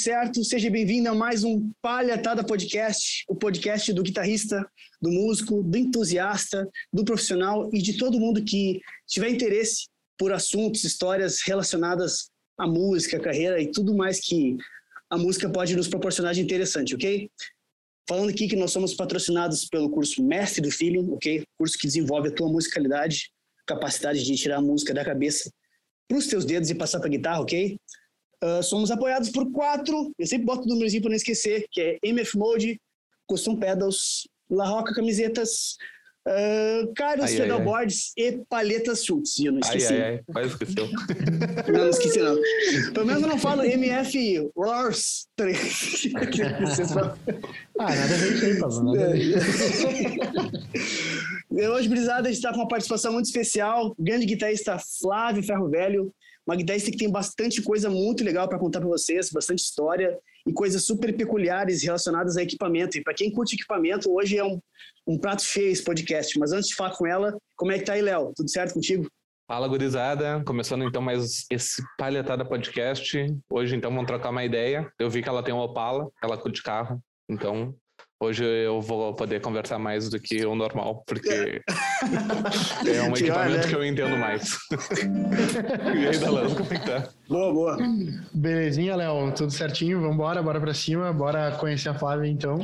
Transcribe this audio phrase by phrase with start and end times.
[0.00, 0.42] certo?
[0.42, 4.66] Seja bem-vindo a mais um Palhatada Podcast, o podcast do guitarrista,
[5.00, 10.84] do músico, do entusiasta, do profissional e de todo mundo que tiver interesse por assuntos,
[10.84, 14.56] histórias relacionadas à música, à carreira e tudo mais que
[15.10, 17.30] a música pode nos proporcionar de interessante, ok?
[18.08, 21.44] Falando aqui que nós somos patrocinados pelo curso Mestre do Feeling, ok?
[21.58, 23.30] Curso que desenvolve a tua musicalidade,
[23.66, 25.52] capacidade de tirar a música da cabeça
[26.08, 27.78] para os teus dedos e passar para a guitarra, ok?
[28.42, 31.98] Uh, somos apoiados por quatro, eu sempre boto o númerozinho para não esquecer, que é
[32.02, 32.80] MF Mode,
[33.26, 35.76] Custom Pedals, La Roca Camisetas,
[36.26, 39.38] uh, Carlos Pedalboards e Palhetas Schultz.
[39.38, 39.92] E eu não esqueci.
[39.92, 40.20] Ai, ai, ai.
[40.32, 40.88] Quase esqueceu.
[41.68, 42.36] não, não esqueci não.
[42.92, 45.28] Pelo menos eu não falo MF Roars.
[47.78, 48.84] ah, nada a ver isso aí, Pablo.
[48.84, 49.38] Nada a ver.
[51.70, 53.94] Hoje, Brisada, a gente está com uma participação muito especial.
[53.98, 56.14] Grande guitarrista Flávio Ferro Velho.
[56.90, 61.14] Que tem bastante coisa muito legal para contar para vocês, bastante história e coisas super
[61.14, 62.96] peculiares relacionadas a equipamento.
[62.96, 64.58] E para quem curte equipamento, hoje é um,
[65.06, 66.38] um prato cheio esse podcast.
[66.38, 68.32] Mas antes de falar com ela, como é que tá aí, Léo?
[68.34, 69.08] Tudo certo contigo?
[69.46, 70.42] Fala, gurizada.
[70.44, 73.18] Começando então mais esse Palhetada Podcast.
[73.50, 74.90] Hoje, então, vamos trocar uma ideia.
[74.98, 77.02] Eu vi que ela tem um Opala, ela curte carro.
[77.28, 77.74] Então,
[78.22, 81.62] Hoje eu vou poder conversar mais do que o normal, porque
[82.86, 84.58] é um equipamento que eu entendo mais.
[85.96, 87.08] e aí, Dalano, como é que tá?
[87.26, 87.78] Boa, boa.
[88.34, 89.32] Belezinha, Léo.
[89.32, 90.02] Tudo certinho?
[90.02, 91.10] Vambora, bora pra cima.
[91.14, 92.62] Bora conhecer a Flávia, então.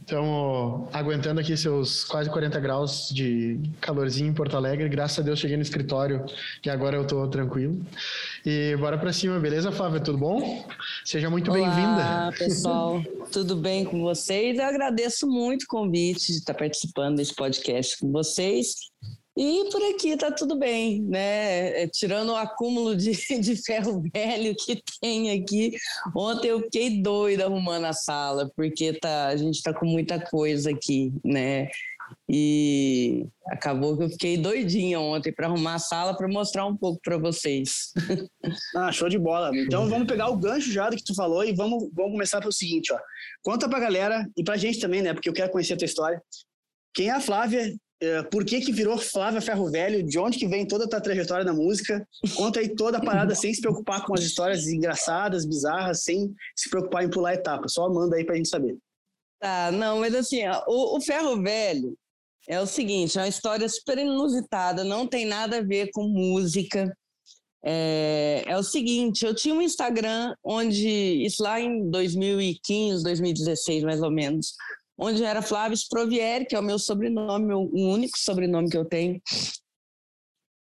[0.00, 4.88] Estamos aguentando aqui seus quase 40 graus de calorzinho em Porto Alegre.
[4.88, 6.26] Graças a Deus cheguei no escritório
[6.64, 7.78] e agora eu tô tranquilo.
[8.44, 10.00] E bora pra cima, beleza, Flávia?
[10.00, 10.66] Tudo bom?
[11.04, 12.02] Seja muito bem-vinda.
[12.02, 13.00] Olá, pessoal.
[13.30, 14.58] Tudo bem com vocês?
[14.58, 14.87] Eu agradeço
[15.26, 18.74] muito o convite de estar participando desse podcast com vocês.
[19.40, 21.82] E por aqui tá tudo bem, né?
[21.82, 25.76] É, tirando o acúmulo de, de ferro velho que tem aqui.
[26.16, 30.70] Ontem eu fiquei doida arrumando a sala, porque tá, a gente tá com muita coisa
[30.70, 31.68] aqui, né?
[32.28, 37.00] E acabou que eu fiquei doidinha ontem para arrumar a sala para mostrar um pouco
[37.02, 37.92] para vocês.
[38.74, 39.50] Ah, show de bola.
[39.54, 42.52] Então vamos pegar o gancho já do que tu falou e vamos, vamos começar pelo
[42.52, 42.98] seguinte, ó.
[43.42, 45.12] Conta pra galera e pra gente também, né?
[45.12, 46.22] Porque eu quero conhecer a tua história.
[46.94, 47.74] Quem é a Flávia?
[48.00, 50.02] É, por que que virou Flávia Ferro Velho?
[50.02, 52.06] De onde que vem toda a tua trajetória na música?
[52.36, 56.70] Conta aí toda a parada sem se preocupar com as histórias engraçadas, bizarras, sem se
[56.70, 57.72] preocupar em pular etapas.
[57.72, 58.76] Só manda aí pra gente saber.
[59.38, 61.96] Tá, não, mas assim, o, o Ferro Velho
[62.48, 66.92] é o seguinte, é uma história super inusitada, não tem nada a ver com música.
[67.62, 74.00] É, é, o seguinte, eu tinha um Instagram onde, isso lá em 2015, 2016 mais
[74.00, 74.54] ou menos,
[74.96, 79.20] onde era Flávio Sprovieri, que é o meu sobrenome, o único sobrenome que eu tenho.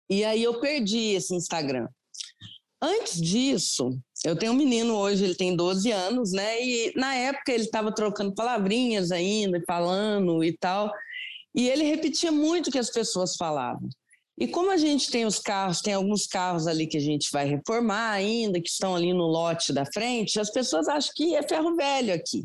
[0.10, 1.88] E aí eu perdi esse Instagram.
[2.82, 6.60] Antes disso, eu tenho um menino hoje, ele tem 12 anos, né?
[6.60, 10.92] E na época ele estava trocando palavrinhas ainda, falando e tal.
[11.54, 13.88] E ele repetia muito o que as pessoas falavam.
[14.38, 17.46] E como a gente tem os carros, tem alguns carros ali que a gente vai
[17.46, 21.76] reformar ainda, que estão ali no lote da frente, as pessoas acham que é ferro
[21.76, 22.44] velho aqui.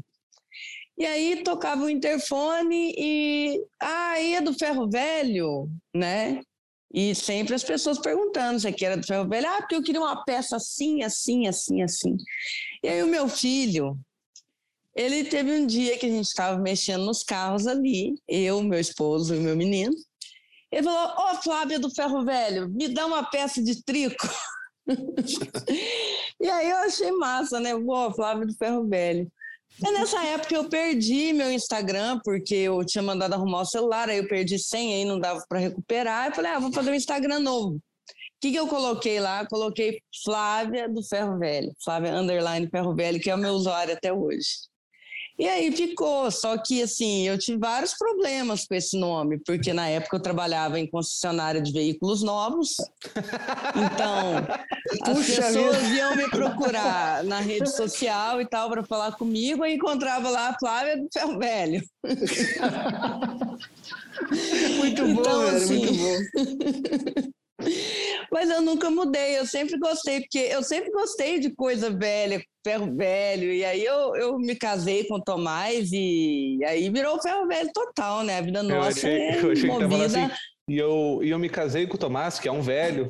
[0.98, 6.42] E aí tocava o interfone e ah, aí é do ferro velho, né?
[6.92, 9.46] E sempre as pessoas perguntando se aqui era do ferro velho.
[9.48, 12.16] Ah, porque eu queria uma peça assim, assim, assim, assim.
[12.82, 13.96] E aí o meu filho,
[14.94, 19.34] ele teve um dia que a gente estava mexendo nos carros ali, eu, meu esposo
[19.34, 19.94] e meu menino.
[20.70, 24.28] Ele falou: Ô, oh, Flávia do Ferro Velho, me dá uma peça de trico.
[26.40, 27.72] e aí eu achei massa, né?
[27.78, 29.30] Pô, Flávia do Ferro Velho.
[29.82, 34.18] E nessa época eu perdi meu Instagram, porque eu tinha mandado arrumar o celular, aí
[34.18, 36.28] eu perdi senha, aí não dava para recuperar.
[36.28, 37.76] Eu falei, ah, vou fazer um Instagram novo.
[37.76, 37.80] O
[38.40, 39.46] que, que eu coloquei lá?
[39.46, 44.12] Coloquei Flávia do Ferro Velho, Flávia Underline Ferro Velho, que é o meu usuário até
[44.12, 44.48] hoje.
[45.40, 49.88] E aí ficou, só que assim, eu tive vários problemas com esse nome, porque na
[49.88, 52.74] época eu trabalhava em concessionária de veículos novos.
[53.74, 54.36] Então,
[55.10, 55.94] as pessoas vida.
[55.94, 60.56] iam me procurar na rede social e tal para falar comigo, e encontrava lá a
[60.58, 61.82] Flávia do Ferro Velho.
[64.76, 67.30] muito bom, então, assim, muito bom.
[68.32, 72.94] Mas eu nunca mudei, eu sempre gostei, porque eu sempre gostei de coisa velha, ferro
[72.94, 73.52] velho.
[73.52, 78.22] E aí eu, eu me casei com o Tomás e aí virou ferro velho total,
[78.22, 78.38] né?
[78.38, 79.88] A vida nossa eu achei, é eu achei movida...
[79.88, 80.34] que tava assim,
[80.68, 83.08] e eu, e eu me casei com o Tomás, que é um velho.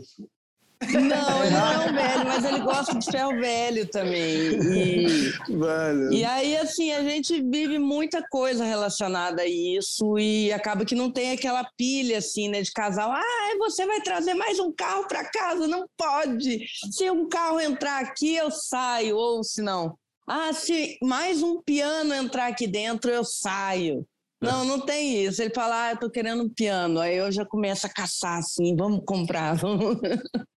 [0.83, 4.59] Não, ele não é um velho, mas ele gosta de ferro velho também.
[4.73, 6.13] E, Mano.
[6.13, 11.11] e aí, assim, a gente vive muita coisa relacionada a isso e acaba que não
[11.11, 13.13] tem aquela pilha, assim, né, de casal.
[13.13, 15.69] Ah, você vai trazer mais um carro para casa?
[15.69, 16.65] Não pode.
[16.91, 19.17] Se um carro entrar aqui, eu saio.
[19.17, 19.95] Ou se não,
[20.27, 24.07] Ah, se mais um piano entrar aqui dentro, eu saio.
[24.41, 25.43] Não, não tem isso.
[25.43, 26.99] Ele fala, ah, eu tô querendo um piano.
[27.01, 29.99] Aí eu já começo a caçar assim, vamos comprar, vamos.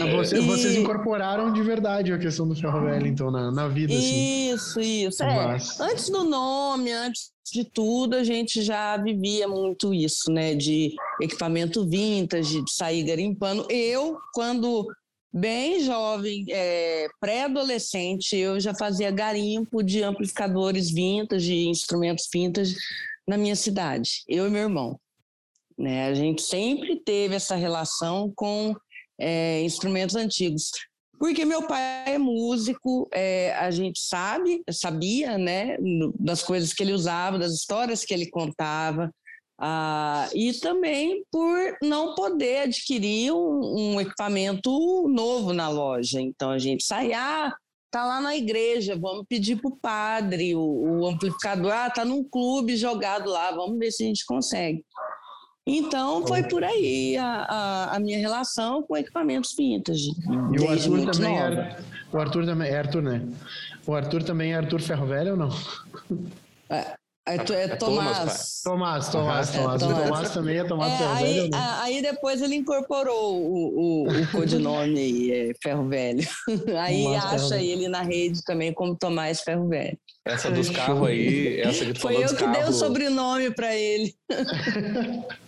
[0.00, 0.40] Ah, você, e...
[0.40, 3.92] Vocês incorporaram de verdade a questão do ferro velho, então, na, na vida.
[3.92, 4.52] Assim.
[4.52, 5.22] Isso, isso.
[5.22, 10.54] É, antes do nome, antes de tudo, a gente já vivia muito isso, né?
[10.54, 13.66] De equipamento vintage, de sair garimpando.
[13.70, 14.86] Eu, quando
[15.32, 22.76] bem jovem, é, pré-adolescente, eu já fazia garimpo de amplificadores vintage, de instrumentos vintage
[23.26, 24.98] na minha cidade, eu e meu irmão.
[25.76, 26.08] Né?
[26.08, 28.74] A gente sempre teve essa relação com
[29.18, 30.70] é, instrumentos antigos.
[31.18, 35.76] Porque meu pai é músico, é, a gente sabe, sabia, né,
[36.18, 39.10] das coisas que ele usava, das histórias que ele contava,
[39.60, 46.20] ah, e também por não poder adquirir um, um, equipamento novo na loja.
[46.20, 47.52] Então a gente sai, ah,
[47.90, 52.22] tá lá na igreja, vamos pedir para o padre o, o amplificador, ah, tá num
[52.22, 54.84] clube jogado lá, vamos ver se a gente consegue.
[55.68, 60.10] Então foi por aí a, a, a, minha relação com equipamentos vintage.
[60.52, 61.76] E o Arthur também é,
[62.10, 63.28] o Arthur também é Arthur, né?
[63.86, 65.50] O Arthur também é Arthur Ferro Velho ou não?
[66.70, 66.94] É,
[67.28, 68.62] é, é, é Tomás.
[68.64, 69.82] Tomás, Tomás, Tomás.
[69.82, 71.50] O Tomás também é Tomás Ferro aí, Velho.
[71.54, 76.26] Aí depois ele incorporou o, o, o codinome aí, é Ferro Velho.
[76.80, 77.62] Aí Tomás acha Ferro.
[77.62, 79.98] ele na rede também como Tomás Ferro Velho.
[80.24, 82.52] Essa dos carros aí, essa que tu Foi falou eu que carro...
[82.52, 84.14] dei o sobrenome para ele.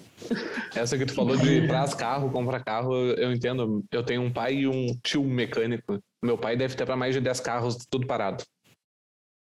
[0.75, 3.84] Essa que tu falou de traz carro, compra carro, eu entendo.
[3.90, 5.99] Eu tenho um pai e um tio mecânico.
[6.22, 8.44] Meu pai deve ter para mais de 10 carros, tudo parado.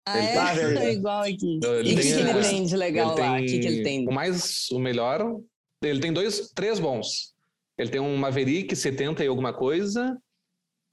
[0.06, 0.74] Ah, ele é?
[0.74, 1.60] Tá, é igual aqui.
[1.62, 3.34] Ele e o que, que, ele tem de legal lá?
[3.34, 4.06] O que, que ele tem?
[4.06, 5.40] O mais, o melhor,
[5.82, 7.32] ele tem dois, três bons.
[7.78, 10.16] Ele tem um Maverick 70 e alguma coisa.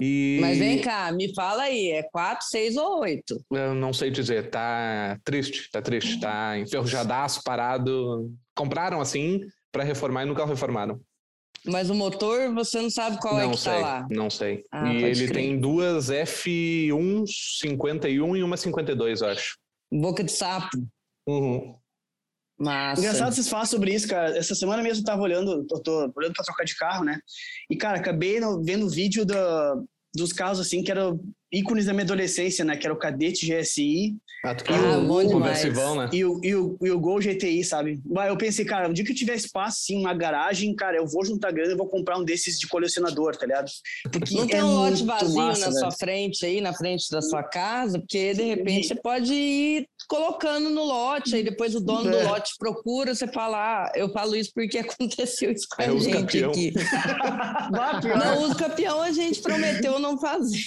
[0.01, 0.39] E...
[0.42, 3.45] Mas vem cá, me fala aí, é 4, 6 ou 8?
[3.51, 8.33] Eu não sei dizer, tá triste, tá triste, tá enferrujadaço, parado.
[8.56, 11.01] Compraram assim, para reformar e nunca reformaram.
[11.65, 14.07] Mas o motor, você não sabe qual é não é que sei, tá lá?
[14.09, 14.65] Não sei.
[14.71, 15.33] Ah, e ele crer.
[15.33, 19.57] tem duas F1 51 e uma 52, eu acho.
[19.91, 20.69] Boca de sapo.
[21.27, 21.75] Uhum.
[22.59, 23.01] Massa.
[23.01, 24.38] Engraçado vocês falar sobre isso, cara.
[24.38, 27.19] Essa semana mesmo eu tava olhando, eu tô olhando pra trocar de carro, né?
[27.69, 29.75] E, cara, acabei vendo vídeo da,
[30.15, 31.19] dos carros, assim, que eram
[31.51, 32.77] ícones da minha adolescência, né?
[32.77, 34.15] Que era o Cadete GSI.
[34.44, 35.63] Ah, tu ah, o, bom demais.
[35.63, 36.09] Né?
[36.13, 38.01] E o, e, o, e o Gol GTI, sabe?
[38.27, 41.24] Eu pensei, cara, um dia que eu tiver espaço, assim, uma garagem, cara, eu vou
[41.24, 43.69] juntar grana e vou comprar um desses de colecionador, tá ligado?
[44.12, 45.80] Porque não é tem um lote vazio massa, na velho.
[45.80, 50.71] sua frente aí, na frente da sua casa, porque de repente você pode ir colocando
[50.71, 52.24] no lote, aí depois o dono é.
[52.24, 56.12] do lote procura, você fala, ah, eu falo isso porque aconteceu isso com a gente
[56.12, 56.50] campeão.
[56.50, 56.74] aqui.
[58.18, 60.65] não, o campeão a gente prometeu não fazer.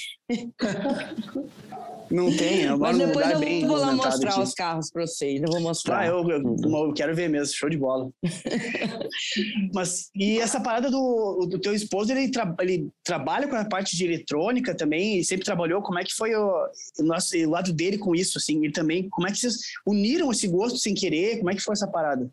[2.11, 4.41] Não tem, agora Mas depois eu bem vou lá mostrar aqui.
[4.41, 6.00] os carros para vocês, eu vou mostrar.
[6.00, 8.11] Ah, eu, eu, eu, quero ver mesmo, show de bola.
[9.75, 13.97] Mas, e essa parada do, do teu esposo, ele, tra, ele trabalha com a parte
[13.97, 17.73] de eletrônica também, e sempre trabalhou, como é que foi o, o, nosso, o lado
[17.73, 21.38] dele com isso, assim, ele também, como é que vocês uniram esse gosto sem querer,
[21.38, 22.31] como é que foi essa parada?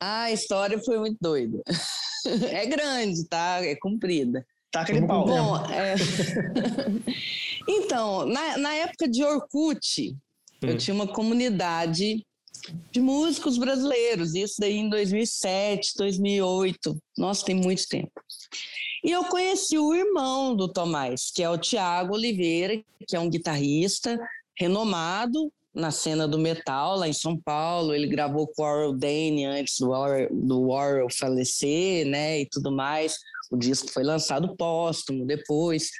[0.00, 1.60] Ah, a história foi muito doida.
[2.50, 3.64] É grande, tá?
[3.64, 4.44] É comprida.
[4.82, 5.26] Aquele pau.
[5.26, 5.94] Bom, é...
[7.68, 10.16] então, na, na época de Orkut, hum.
[10.62, 12.24] eu tinha uma comunidade
[12.90, 16.96] de músicos brasileiros, isso daí em 2007, 2008.
[17.16, 18.10] Nossa, tem muito tempo.
[19.04, 23.30] E eu conheci o irmão do Tomás, que é o Tiago Oliveira, que é um
[23.30, 24.18] guitarrista
[24.58, 27.94] renomado na cena do metal lá em São Paulo.
[27.94, 32.72] Ele gravou com o Warren Dane antes do Warren, do Warren falecer, né, e tudo
[32.72, 33.18] mais.
[33.50, 35.90] O disco foi lançado póstumo depois.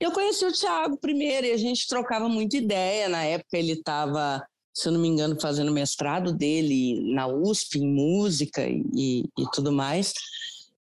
[0.00, 3.08] Eu conheci o Thiago primeiro e a gente trocava muita ideia.
[3.08, 7.86] Na época ele estava, se eu não me engano, fazendo mestrado dele na USP em
[7.86, 10.12] música e, e tudo mais.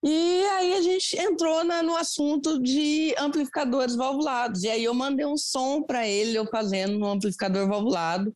[0.06, 4.64] E aí a gente entrou na, no assunto de amplificadores valvulados.
[4.64, 8.34] E aí eu mandei um som para ele, eu fazendo um amplificador valvulado.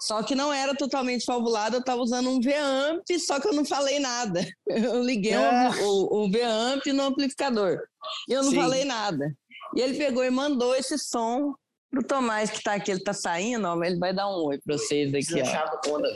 [0.00, 3.64] Só que não era totalmente valvulado, eu estava usando um V-amp, só que eu não
[3.64, 4.46] falei nada.
[4.68, 5.70] Eu liguei é.
[5.82, 7.80] o, o, V-amp no amplificador.
[8.28, 8.56] E eu não Sim.
[8.56, 9.34] falei nada.
[9.74, 11.54] E ele pegou e mandou esse som
[11.90, 14.76] pro Tomás que tá aqui, ele tá saindo, ó, ele vai dar um oi pra
[14.76, 15.94] vocês aqui, ó.
[15.94, 16.08] Onda.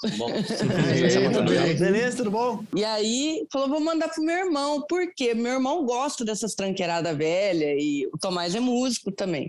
[0.00, 0.30] Tudo bom?
[1.78, 2.64] Beleza, tudo bom?
[2.74, 7.76] E aí, falou, vou mandar pro meu irmão, porque meu irmão gosta dessas tranqueiradas velhas
[7.78, 9.48] e o Tomás é músico também.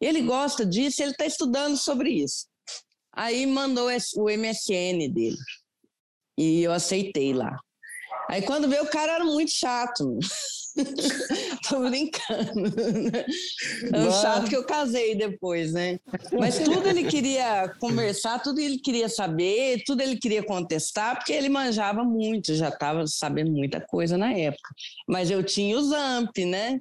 [0.00, 2.46] Ele gosta disso, ele tá estudando sobre isso.
[3.14, 5.36] Aí mandou o MSN dele.
[6.38, 7.58] E eu aceitei lá.
[8.28, 10.18] Aí quando veio o cara era muito chato.
[11.68, 12.72] Tô brincando.
[13.92, 15.98] É um chato que eu casei depois, né?
[16.32, 21.50] Mas tudo ele queria conversar, tudo ele queria saber, tudo ele queria contestar, porque ele
[21.50, 24.70] manjava muito, já estava sabendo muita coisa na época.
[25.06, 26.80] Mas eu tinha o Zamp, né?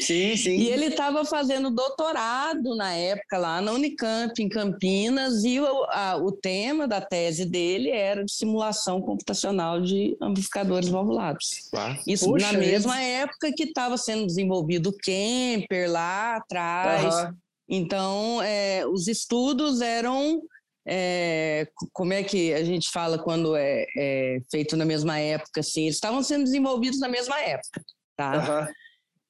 [0.00, 0.56] Sim, sim.
[0.56, 6.16] E ele estava fazendo doutorado na época lá na Unicamp, em Campinas, e o, a,
[6.16, 11.68] o tema da tese dele era de simulação computacional de amplificadores valvulados.
[11.74, 17.14] Ah, Isso na mesma época que estava sendo desenvolvido o Kemper lá atrás.
[17.14, 17.36] Uhum.
[17.68, 20.42] Então, é, os estudos eram
[20.86, 25.82] é, como é que a gente fala quando é, é, feito na mesma época, assim,
[25.82, 27.82] eles estavam sendo desenvolvidos na mesma época,
[28.16, 28.32] tá?
[28.66, 28.72] Uhum.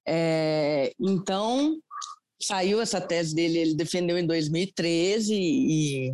[0.06, 1.76] É, então,
[2.40, 6.12] saiu essa tese dele, ele defendeu em 2013 e,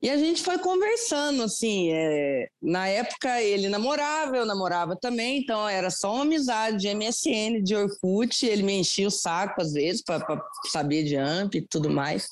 [0.00, 5.68] e a gente foi conversando, assim, é, na época ele namorava, eu namorava também, então
[5.68, 10.02] era só uma amizade de MSN, de Orkut, ele me enchia o saco às vezes
[10.02, 10.24] para
[10.70, 12.28] saber de AMP e tudo mais.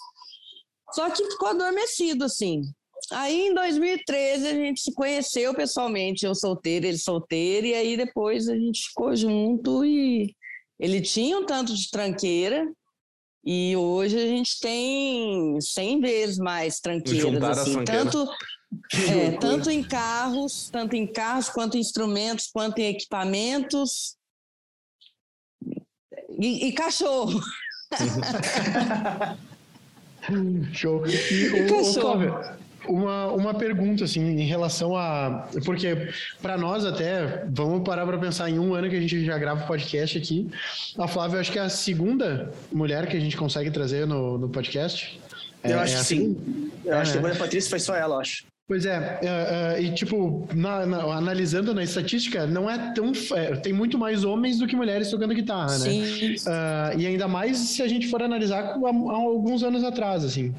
[0.92, 2.62] Só que ficou adormecido, assim.
[3.10, 8.48] Aí em 2013 a gente se conheceu pessoalmente, eu solteiro, ele solteiro, e aí depois
[8.48, 10.34] a gente ficou junto e
[10.78, 12.70] ele tinha um tanto de tranqueira
[13.44, 17.58] e hoje a gente tem 100 vezes mais tranqueiras.
[17.58, 18.26] Assim, tanto,
[19.10, 24.16] é, tanto em carros, tanto em carros, quanto em instrumentos, quanto em equipamentos.
[26.40, 27.40] E, e cachorro.
[30.72, 31.06] Show.
[31.06, 32.28] E, o, cachorro.
[32.28, 35.48] O, uma, uma pergunta, assim, em relação a.
[35.64, 36.08] Porque,
[36.40, 39.64] para nós, até, vamos parar para pensar em um ano que a gente já grava
[39.64, 40.50] o podcast aqui.
[40.98, 44.48] A Flávia, acho que é a segunda mulher que a gente consegue trazer no, no
[44.48, 45.20] podcast.
[45.62, 46.70] Eu é, acho é que sim.
[46.84, 47.38] Eu é, acho que depois né?
[47.38, 48.44] da Patrícia foi só ela, acho.
[48.66, 53.12] Pois é, é, é, e tipo, na, na, analisando na estatística, não é tão.
[53.34, 55.90] É, tem muito mais homens do que mulheres tocando guitarra, né?
[55.90, 56.34] Sim.
[56.36, 60.54] Uh, e ainda mais se a gente for analisar há, há alguns anos atrás, assim.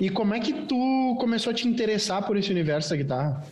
[0.00, 3.46] E como é que tu começou a te interessar por esse universo da guitarra?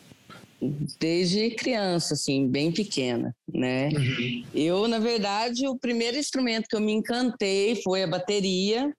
[0.98, 3.90] Desde criança, assim, bem pequena, né?
[3.90, 4.44] Uhum.
[4.52, 8.92] Eu, na verdade, o primeiro instrumento que eu me encantei foi a bateria.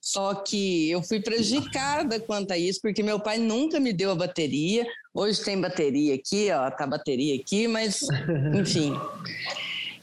[0.00, 4.14] Só que eu fui prejudicada quanto a isso, porque meu pai nunca me deu a
[4.14, 4.86] bateria.
[5.12, 8.00] Hoje tem bateria aqui, ó, tá bateria aqui, mas
[8.54, 8.92] enfim.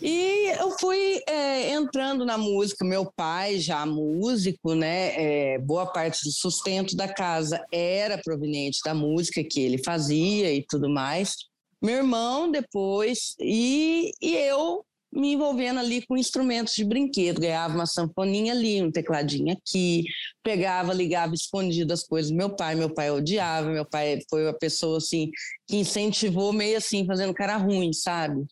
[0.06, 2.84] E eu fui é, entrando na música.
[2.84, 5.54] Meu pai, já músico, né?
[5.54, 10.62] É, boa parte do sustento da casa era proveniente da música que ele fazia e
[10.68, 11.36] tudo mais.
[11.82, 17.40] Meu irmão depois, e, e eu me envolvendo ali com instrumentos de brinquedo.
[17.40, 20.04] Ganhava uma sanfoninha ali, um tecladinho aqui,
[20.44, 22.76] pegava, ligava escondido as coisas do meu pai.
[22.76, 25.32] Meu pai odiava, meu pai foi uma pessoa assim
[25.66, 28.44] que incentivou meio assim, fazendo cara ruim, sabe?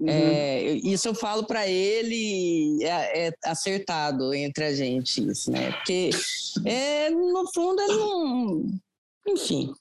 [0.00, 0.08] Uhum.
[0.08, 5.72] É, isso eu falo para ele, é, é, acertado entre a gente, isso, né?
[5.72, 6.10] Porque,
[6.64, 8.66] é, no fundo, ele não.
[9.26, 9.72] Enfim.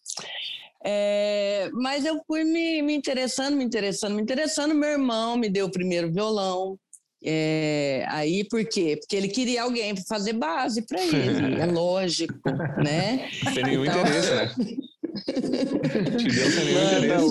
[0.83, 4.73] É, mas eu fui me, me interessando, me interessando, me interessando.
[4.73, 6.79] Meu irmão me deu o primeiro violão.
[7.23, 8.95] É, aí por quê?
[8.99, 12.49] Porque ele queria alguém para fazer base para ele, é lógico,
[12.83, 13.29] né?
[13.53, 14.51] Sem nenhum então, interesse, né?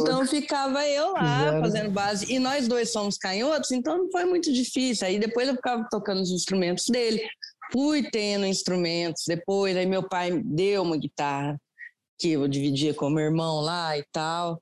[0.00, 1.60] Então ficava eu lá Zero.
[1.60, 2.32] fazendo base.
[2.32, 5.06] E nós dois somos canhotos, então não foi muito difícil.
[5.06, 7.22] Aí depois eu ficava tocando os instrumentos dele.
[7.72, 9.76] Fui tendo instrumentos depois.
[9.76, 11.60] Aí meu pai deu uma guitarra
[12.18, 14.60] que eu dividia com meu irmão lá e tal.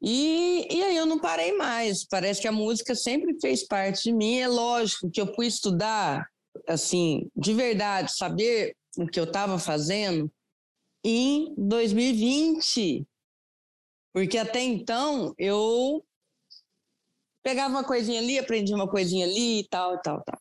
[0.00, 2.04] E, e aí eu não parei mais.
[2.04, 4.38] Parece que a música sempre fez parte de mim.
[4.38, 6.26] É lógico que eu fui estudar,
[6.66, 10.30] assim, de verdade, saber o que eu estava fazendo
[11.04, 13.06] em 2020.
[14.12, 16.04] Porque até então eu
[17.42, 20.38] pegava uma coisinha ali, aprendia uma coisinha ali e tal, tal, tal.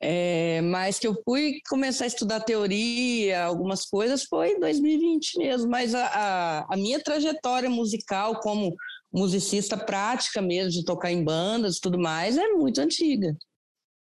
[0.00, 5.70] É, mas que eu fui começar a estudar teoria, algumas coisas, foi em 2020 mesmo.
[5.70, 8.74] Mas a, a, a minha trajetória musical como
[9.12, 13.34] musicista prática mesmo, de tocar em bandas e tudo mais, é muito antiga,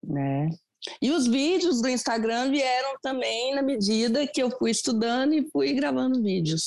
[0.03, 0.50] né?
[1.01, 5.74] E os vídeos do Instagram vieram também na medida que eu fui estudando e fui
[5.74, 6.63] gravando vídeos.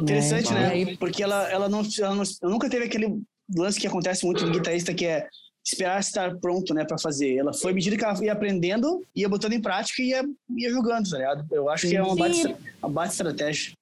[0.00, 0.84] Interessante, né?
[0.84, 0.96] né?
[0.96, 3.20] Porque ela, ela, não, ela não, nunca teve aquele
[3.54, 5.28] lance que acontece muito no guitarrista que é
[5.64, 7.36] esperar estar pronto, né, para fazer.
[7.36, 10.24] Ela foi à medida que ela ia aprendendo, ia botando em prática e ia,
[10.56, 11.46] ia jogando, tá ligado?
[11.52, 11.90] Eu acho Sim.
[11.90, 13.72] que é uma bate, uma bate estratégia.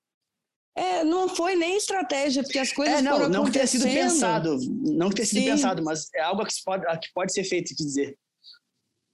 [0.77, 3.85] É, não foi nem estratégia, porque as coisas é, não, foram não que tenha sido
[3.85, 5.51] pensado, não que tenha sido Sim.
[5.51, 8.17] pensado, mas é algo que pode, que pode ser feito, quer dizer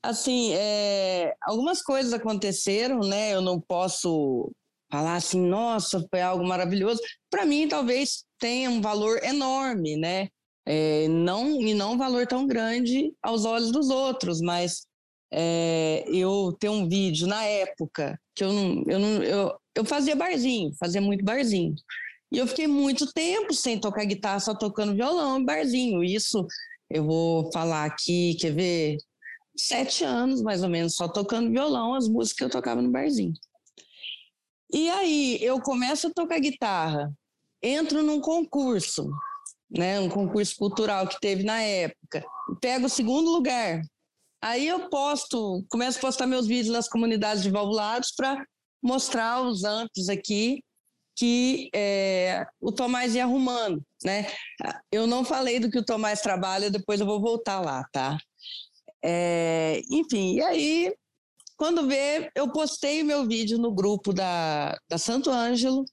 [0.08, 3.34] assim, é, algumas coisas aconteceram, né?
[3.34, 4.50] Eu não posso
[4.90, 7.00] falar assim, nossa, foi algo maravilhoso.
[7.30, 10.28] Para mim, talvez tenha um valor enorme, né?
[10.66, 14.86] É, não e não um valor tão grande aos olhos dos outros, mas
[15.32, 18.50] é, eu tenho um vídeo na época que eu
[18.88, 21.74] eu eu, eu fazia barzinho, fazia muito barzinho.
[22.32, 26.02] E eu fiquei muito tempo sem tocar guitarra, só tocando violão e barzinho.
[26.02, 26.46] Isso
[26.90, 28.96] eu vou falar aqui, quer ver?
[29.56, 33.32] Sete anos, mais ou menos, só tocando violão, as músicas que eu tocava no barzinho.
[34.72, 37.12] E aí eu começo a tocar guitarra,
[37.62, 39.08] entro num concurso,
[39.70, 42.24] né, um concurso cultural que teve na época,
[42.60, 43.80] pego o segundo lugar.
[44.42, 48.44] Aí eu posto, começo a postar meus vídeos nas comunidades de valvulados para
[48.82, 50.62] mostrar os amps aqui
[51.18, 54.26] que é, o Tomás ia arrumando, né?
[54.92, 58.18] Eu não falei do que o Tomás trabalha, depois eu vou voltar lá, tá?
[59.08, 60.94] É, enfim, e aí,
[61.56, 65.84] quando vê, eu postei meu vídeo no grupo da, da Santo Ângelo,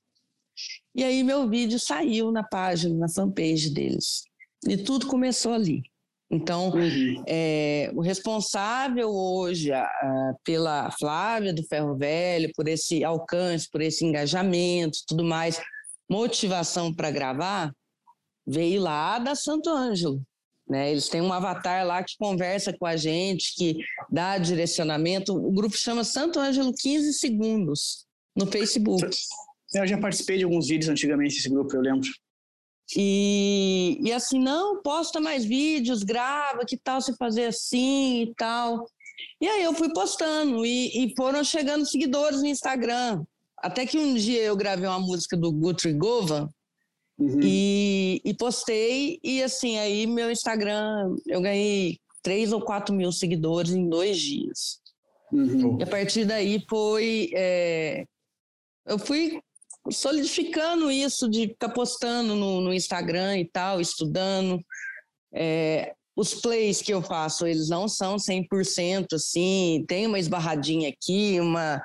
[0.95, 4.23] e aí meu vídeo saiu na página, na fanpage deles.
[4.67, 5.83] E tudo começou ali.
[6.31, 7.23] Então, uhum.
[7.27, 13.81] é, o responsável hoje a, a, pela Flávia do Ferro Velho, por esse alcance, por
[13.81, 15.61] esse engajamento, tudo mais,
[16.09, 17.71] motivação para gravar,
[18.47, 20.19] veio lá da Santo Ângelo.
[20.67, 20.91] Né?
[20.91, 23.77] Eles têm um avatar lá que conversa com a gente, que
[24.09, 25.35] dá direcionamento.
[25.35, 28.05] O grupo chama Santo Ângelo 15 Segundos
[28.35, 29.09] no Facebook.
[29.73, 32.07] Eu já participei de alguns vídeos antigamente desse grupo, eu lembro.
[32.95, 38.85] E, e assim, não, posta mais vídeos, grava, que tal você fazer assim e tal.
[39.41, 43.23] E aí eu fui postando e, e foram chegando seguidores no Instagram.
[43.57, 46.49] Até que um dia eu gravei uma música do Guthrie Govan
[47.17, 47.39] uhum.
[47.41, 53.71] e, e postei, e assim, aí meu Instagram, eu ganhei 3 ou 4 mil seguidores
[53.71, 54.79] em dois dias.
[55.31, 55.77] Uhum.
[55.79, 57.29] E a partir daí foi.
[57.33, 58.05] É,
[58.85, 59.39] eu fui
[59.91, 64.63] solidificando isso de ficar postando no, no Instagram e tal, estudando.
[65.33, 71.39] É, os plays que eu faço, eles não são 100% assim, tem uma esbarradinha aqui,
[71.39, 71.83] uma,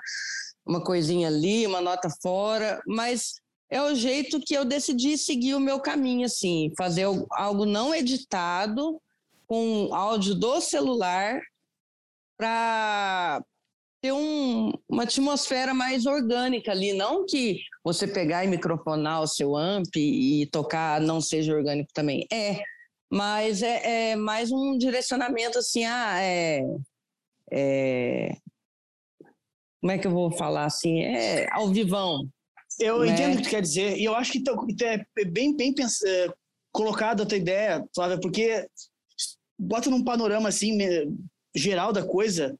[0.66, 3.36] uma coisinha ali, uma nota fora, mas
[3.70, 9.00] é o jeito que eu decidi seguir o meu caminho, assim, fazer algo não editado,
[9.46, 11.40] com áudio do celular,
[12.36, 13.42] para
[14.00, 19.56] ter um, uma atmosfera mais orgânica ali, não que você pegar e microfonar o seu
[19.56, 22.26] amp e tocar não seja orgânico também.
[22.32, 22.60] É,
[23.10, 26.60] mas é, é mais um direcionamento assim, ah, é,
[27.50, 28.36] é,
[29.80, 31.02] como é que eu vou falar assim?
[31.02, 32.28] É ao vivão.
[32.78, 33.12] Eu né?
[33.12, 34.42] entendo o que tu quer dizer, e eu acho que
[34.84, 35.74] é bem, bem
[36.06, 36.28] é,
[36.72, 38.66] colocado a tua ideia, Flávia, porque
[39.58, 40.78] bota num panorama assim
[41.54, 42.56] geral da coisa,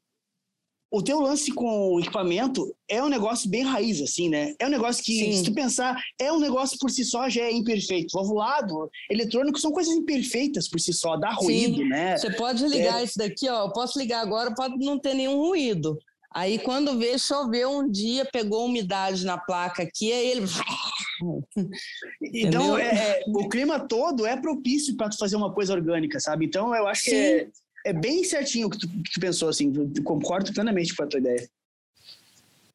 [0.91, 4.55] o teu lance com o equipamento é um negócio bem raiz, assim, né?
[4.59, 5.33] É um negócio que, Sim.
[5.33, 8.17] se tu pensar, é um negócio por si só já é imperfeito.
[8.17, 11.89] O ovulado, eletrônico, são coisas imperfeitas por si só, dá ruído, Sim.
[11.89, 12.17] né?
[12.17, 13.05] Você pode ligar é...
[13.05, 15.99] isso daqui, ó, eu posso ligar agora, pode não ter nenhum ruído.
[16.31, 20.47] Aí quando vê, choveu um dia, pegou umidade na placa aqui, aí ele...
[22.23, 26.45] então, é, o clima todo é propício para tu fazer uma coisa orgânica, sabe?
[26.45, 27.11] Então, eu acho Sim.
[27.11, 27.49] que é
[27.85, 31.21] é bem certinho o que tu, que tu pensou, assim, concordo plenamente com a tua
[31.21, 31.49] ideia.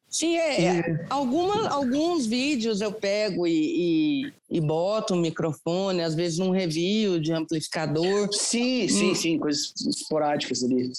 [0.08, 1.06] Sim, é, é.
[1.10, 7.18] Alguma, alguns vídeos eu pego e, e, e, boto um microfone, às vezes num review
[7.18, 8.28] de amplificador.
[8.32, 9.14] Sim, sim, hum.
[9.14, 10.92] sim, coisas esporádicas ali.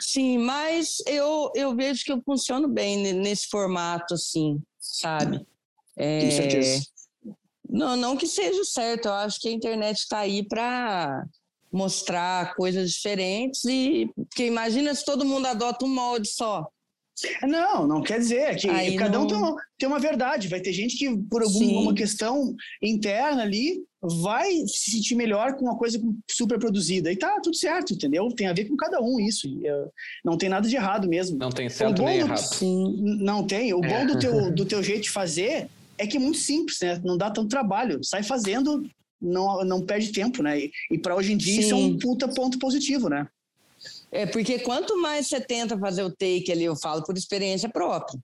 [0.00, 5.46] Sim, mas eu, eu vejo que eu funciono bem nesse formato, assim, sabe?
[5.96, 6.18] É.
[7.68, 11.24] Não, não que seja certo, eu acho que a internet está aí para
[11.70, 16.66] mostrar coisas diferentes e porque imagina se todo mundo adota um molde só.
[17.42, 19.24] Não, não quer dizer que Aí cada não...
[19.24, 20.48] um tem uma, tem uma, verdade.
[20.48, 23.82] Vai ter gente que, por alguma questão interna ali,
[24.22, 26.00] vai se sentir melhor com uma coisa
[26.30, 27.10] super produzida.
[27.10, 28.28] E tá tudo certo, entendeu?
[28.28, 29.48] Tem a ver com cada um isso.
[29.64, 29.88] É,
[30.24, 31.38] não tem nada de errado mesmo.
[31.38, 32.50] Não tem certo nem do, errado.
[33.20, 33.72] Não tem.
[33.74, 33.88] O é.
[33.88, 37.00] bom do teu, do teu jeito de fazer é que é muito simples, né?
[37.04, 38.02] Não dá tanto trabalho.
[38.04, 38.82] Sai fazendo
[39.20, 40.60] não, não perde tempo, né?
[40.60, 41.60] E, e para hoje em dia Sim.
[41.60, 43.26] isso é um puta ponto positivo, né?
[44.10, 48.18] É, porque quanto mais você tenta fazer o take ali, eu falo por experiência própria.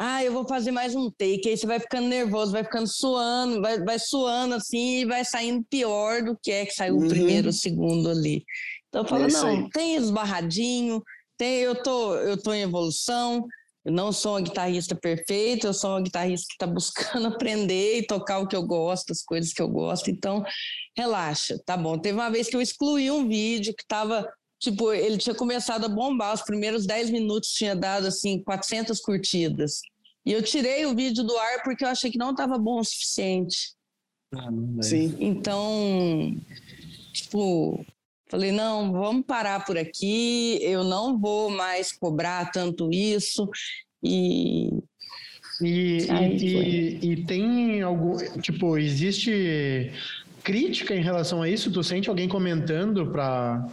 [0.00, 3.60] Ah, eu vou fazer mais um take, aí você vai ficando nervoso, vai ficando suando,
[3.60, 7.06] vai, vai suando assim e vai saindo pior do que é que saiu uhum.
[7.06, 8.44] o primeiro, o segundo ali.
[8.88, 11.02] Então eu falo, é não, tem esbarradinho,
[11.36, 13.44] tem, eu tô, eu tô em evolução,
[13.84, 18.06] eu não sou uma guitarrista perfeita, eu sou uma guitarrista que está buscando aprender e
[18.06, 20.10] tocar o que eu gosto, as coisas que eu gosto.
[20.10, 20.44] Então,
[20.96, 21.98] relaxa, tá bom.
[21.98, 25.88] Teve uma vez que eu excluí um vídeo que estava, tipo, ele tinha começado a
[25.88, 29.80] bombar, os primeiros 10 minutos tinha dado, assim, 400 curtidas.
[30.26, 32.84] E eu tirei o vídeo do ar porque eu achei que não estava bom o
[32.84, 33.72] suficiente.
[34.34, 34.50] Ah,
[34.82, 35.16] Sim.
[35.18, 36.36] Então,
[37.12, 37.84] tipo,
[38.30, 43.48] falei, não, vamos parar por aqui, eu não vou mais cobrar tanto isso.
[44.02, 44.70] E.
[45.60, 48.16] E, e, e, e tem algum.
[48.40, 49.92] Tipo, existe
[50.44, 51.72] crítica em relação a isso?
[51.72, 53.66] Tu sente alguém comentando para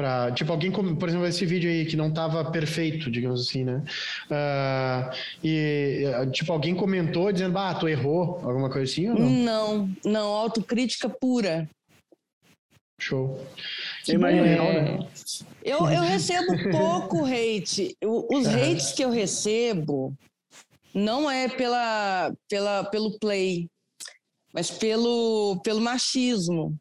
[0.00, 3.84] para tipo alguém por exemplo esse vídeo aí que não estava perfeito digamos assim né?
[4.30, 9.28] Uh, e tipo alguém comentou dizendo ah tu errou alguma coisa assim ou não?
[9.28, 11.68] Não não autocrítica pura.
[12.98, 13.44] Show.
[14.08, 14.98] É, né?
[15.62, 17.96] eu, eu recebo pouco hate.
[18.02, 20.14] Os hates que eu recebo
[20.94, 23.68] não é pela, pela pelo play
[24.52, 26.76] mas pelo pelo machismo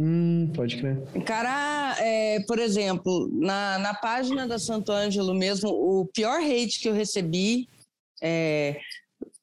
[0.00, 1.02] Hum, pode crer.
[1.24, 6.88] Cara, é, por exemplo, na, na página da Santo Ângelo mesmo, o pior hate que
[6.88, 7.68] eu recebi
[8.22, 8.78] é,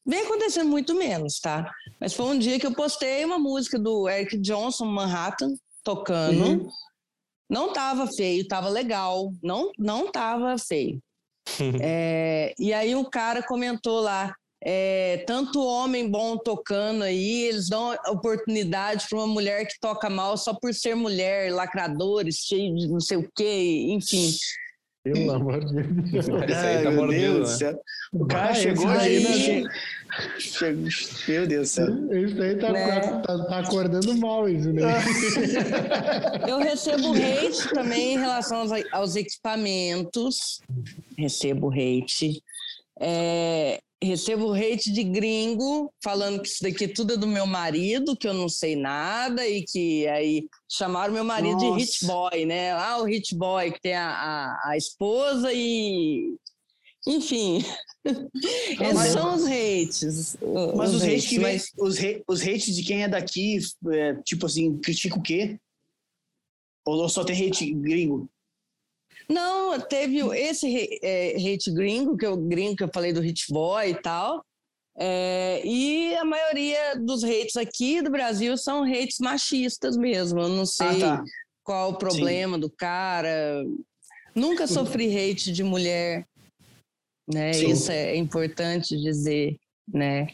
[0.05, 1.69] vem acontecendo muito menos, tá?
[1.99, 6.45] Mas foi um dia que eu postei uma música do Eric Johnson, Manhattan, tocando.
[6.45, 6.69] Uhum.
[7.49, 9.33] Não tava feio, tava legal.
[9.43, 11.01] Não, não tava feio.
[11.81, 14.33] é, e aí um cara comentou lá,
[14.67, 20.35] é, tanto homem bom tocando aí, eles dão oportunidade para uma mulher que toca mal
[20.37, 24.33] só por ser mulher, lacradores, cheio de não sei o quê, enfim.
[25.03, 26.25] Pelo amor de Deus.
[26.25, 27.75] Isso aí tá mordido, né?
[28.11, 29.67] O cara Vai, chegou aí.
[30.39, 30.89] Chegou...
[31.27, 32.25] Meu Deus do céu.
[32.25, 32.99] Isso aí tá, né?
[33.21, 34.81] tá, tá, acordando mal, isso, né?
[36.49, 40.59] Eu recebo hate também em relação aos, aos equipamentos.
[41.15, 42.41] Recebo hate.
[42.99, 48.27] É, recebo hate de gringo falando que isso daqui tudo é do meu marido, que
[48.27, 51.77] eu não sei nada e que aí chamaram meu marido Nossa.
[51.77, 52.71] de hit boy, né?
[52.71, 56.35] Ah, o hit boy que tem a, a, a esposa e
[57.07, 57.59] enfim,
[58.05, 60.37] esses são os hates.
[60.75, 61.71] Mas os, os hates, que mas...
[61.77, 63.59] os, os hates de quem é daqui,
[63.91, 65.59] é, tipo assim, critica o quê?
[66.85, 68.29] Ou só tem hate gringo?
[69.29, 73.89] Não, teve esse é, hate gringo, que eu gringo que eu falei do hit boy
[73.89, 74.43] e tal.
[74.97, 80.39] É, e a maioria dos hates aqui do Brasil são hates machistas mesmo.
[80.39, 81.23] Eu não sei ah, tá.
[81.63, 82.61] qual o problema Sim.
[82.61, 83.63] do cara.
[84.33, 86.25] Nunca sofri hate de mulher,
[87.27, 87.53] né?
[87.53, 87.71] Sim.
[87.71, 89.57] Isso é importante dizer,
[89.87, 90.27] né?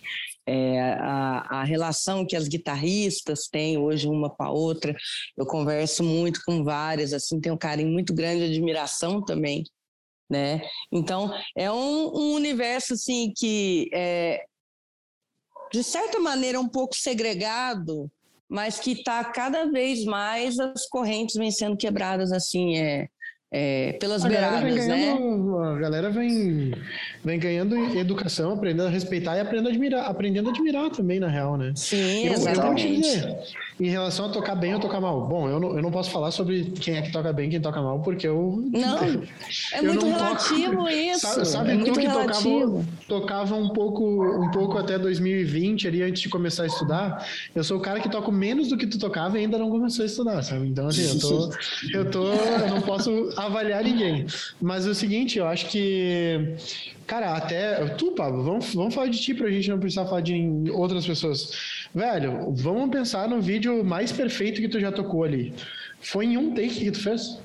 [0.45, 4.95] É, a, a, relação que as guitarristas têm hoje uma com a outra.
[5.37, 9.63] Eu converso muito com várias, assim, tenho um carinho muito grande, admiração também,
[10.29, 10.61] né?
[10.91, 14.43] Então, é um, um universo, assim, que é,
[15.71, 18.11] de certa maneira, um pouco segregado,
[18.49, 23.07] mas que está cada vez mais as correntes vêm sendo quebradas, assim, é
[23.53, 25.73] é, pelas a beiradas, ganhando, né?
[25.73, 26.73] A galera vem,
[27.23, 31.27] vem ganhando educação, aprendendo a respeitar e aprendendo a admirar, aprendendo a admirar também, na
[31.27, 31.73] real, né?
[31.75, 32.87] Sim, eu, exatamente.
[32.87, 33.37] Eu dizer,
[33.77, 36.31] em relação a tocar bem ou tocar mal, bom, eu não, eu não posso falar
[36.31, 38.63] sobre quem é que toca bem e quem toca mal, porque eu...
[38.71, 38.99] Não,
[39.73, 41.19] é muito não relativo toco, isso.
[41.19, 46.21] Sabe, sabe é tu que tocava, tocava um pouco, um pouco até 2020, ali, antes
[46.21, 49.37] de começar a estudar, eu sou o cara que toca menos do que tu tocava
[49.37, 50.65] e ainda não começou a estudar, sabe?
[50.65, 51.51] Então, assim, eu tô...
[51.93, 54.25] Eu, tô, eu não posso avaliar ninguém.
[54.61, 56.55] Mas é o seguinte, eu acho que.
[57.05, 57.85] Cara, até.
[57.95, 60.33] Tu, Pablo, vamos, vamos falar de ti pra gente não precisar falar de
[60.71, 61.51] outras pessoas.
[61.93, 65.53] Velho, vamos pensar no vídeo mais perfeito que tu já tocou ali.
[65.99, 67.39] Foi em um take que tu fez?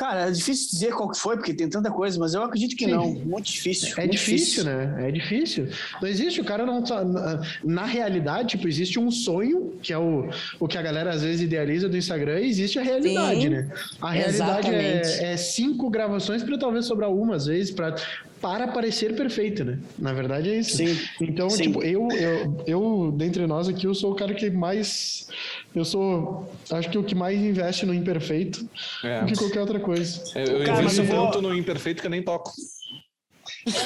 [0.00, 2.86] Cara, é difícil dizer qual que foi, porque tem tanta coisa, mas eu acredito que
[2.86, 2.92] Sim.
[2.92, 3.12] não.
[3.12, 3.92] Muito difícil.
[3.98, 5.08] É muito difícil, difícil, né?
[5.08, 5.68] É difícil.
[6.00, 7.04] Não existe, o cara não tá.
[7.04, 11.22] Na, na, realidade, tipo, existe um sonho, que é o, o que a galera às
[11.22, 13.48] vezes idealiza do Instagram, e existe a realidade, Sim.
[13.50, 13.70] né?
[14.00, 17.94] A realidade é, é, cinco gravações para talvez sobrar uma, às vezes, para
[18.40, 19.78] para parecer perfeita, né?
[19.98, 20.78] Na verdade é isso.
[20.78, 20.98] Sim.
[21.20, 21.64] Então, Sim.
[21.64, 25.28] tipo, eu, eu, eu, dentre nós aqui, eu sou o cara que mais.
[25.74, 26.52] Eu sou.
[26.70, 28.68] Acho que o que mais investe no imperfeito
[29.04, 29.20] é.
[29.20, 30.22] do que qualquer outra coisa.
[30.34, 32.52] Eu, eu cara, invisto tanto no imperfeito que eu nem toco.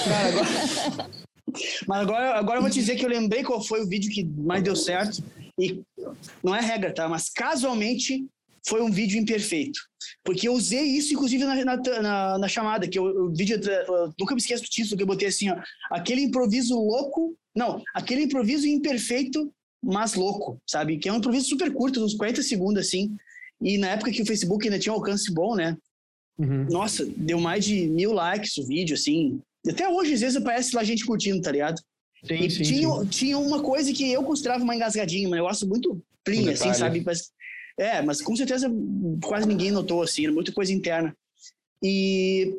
[0.04, 1.10] Cara, agora.
[1.86, 4.24] Mas agora, agora eu vou te dizer que eu lembrei qual foi o vídeo que
[4.24, 5.22] mais deu certo.
[5.58, 5.82] E
[6.42, 7.08] não é regra, tá?
[7.08, 8.26] Mas casualmente
[8.66, 9.78] foi um vídeo imperfeito.
[10.24, 13.60] Porque eu usei isso, inclusive, na, na, na, na chamada, que o vídeo.
[13.62, 15.56] Eu nunca me esqueço do título que eu botei assim, ó.
[15.90, 17.36] Aquele improviso louco.
[17.54, 19.52] Não, aquele improviso imperfeito,
[19.84, 20.98] mas louco, sabe?
[20.98, 23.14] Que é um improviso super curto, uns 40 segundos, assim.
[23.60, 25.76] E na época que o Facebook ainda tinha um alcance bom, né?
[26.38, 26.66] Uhum.
[26.70, 29.40] Nossa, deu mais de mil likes o vídeo, assim.
[29.68, 31.80] Até hoje, às vezes, aparece lá gente curtindo, tá ligado?
[32.26, 33.06] Sim, e sim, tinha, sim.
[33.06, 36.72] tinha uma coisa que eu considerava uma engasgadinha, mas eu acho muito plim, um assim,
[36.72, 37.02] sabe?
[37.04, 37.30] Mas,
[37.78, 38.70] é, mas com certeza
[39.22, 41.14] quase ninguém notou, assim, era muita coisa interna.
[41.82, 42.56] E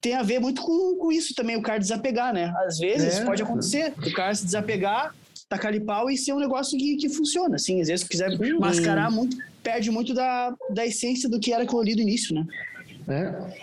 [0.00, 2.52] tem a ver muito com, com isso também, o cara desapegar, né?
[2.66, 3.24] Às vezes é.
[3.24, 5.14] pode acontecer, o cara se desapegar,
[5.52, 8.30] tacar ali pau e ser um negócio que, que funciona, assim, às vezes se quiser
[8.30, 8.58] uhum.
[8.58, 12.46] mascarar muito, perde muito da, da essência do que era colorido no início, né?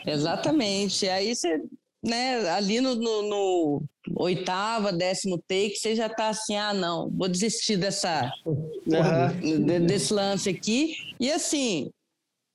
[0.05, 0.11] É.
[0.11, 1.59] Exatamente, aí você,
[2.03, 3.83] né, ali no, no, no
[4.17, 9.85] oitava, décimo take, você já tá assim, ah, não, vou desistir dessa, uhum.
[9.87, 11.89] desse lance aqui, e assim,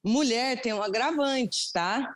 [0.05, 2.14] mulher tem um agravante, tá?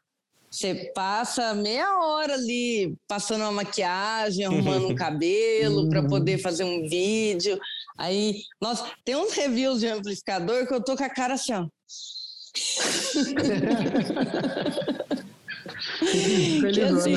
[0.51, 6.89] Você passa meia hora ali passando uma maquiagem, arrumando um cabelo para poder fazer um
[6.89, 7.59] vídeo.
[7.97, 11.67] Aí, nossa, tem uns reviews de amplificador que eu tô com a cara assim, ó.
[16.73, 17.15] que, assim,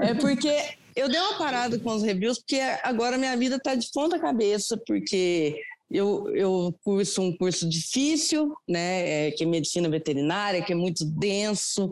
[0.00, 3.90] é porque eu dei uma parada com os reviews, porque agora minha vida tá de
[3.92, 5.56] ponta cabeça, porque
[5.92, 11.04] eu, eu curso um curso difícil, né, é, que é medicina veterinária, que é muito
[11.04, 11.90] denso,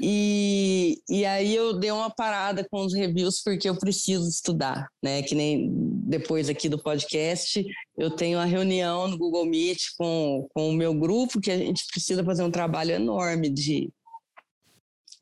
[0.00, 5.22] e, e aí eu dei uma parada com os reviews porque eu preciso estudar, né,
[5.22, 7.64] que nem depois aqui do podcast,
[7.98, 11.84] eu tenho uma reunião no Google Meet com, com o meu grupo, que a gente
[11.90, 13.90] precisa fazer um trabalho enorme de,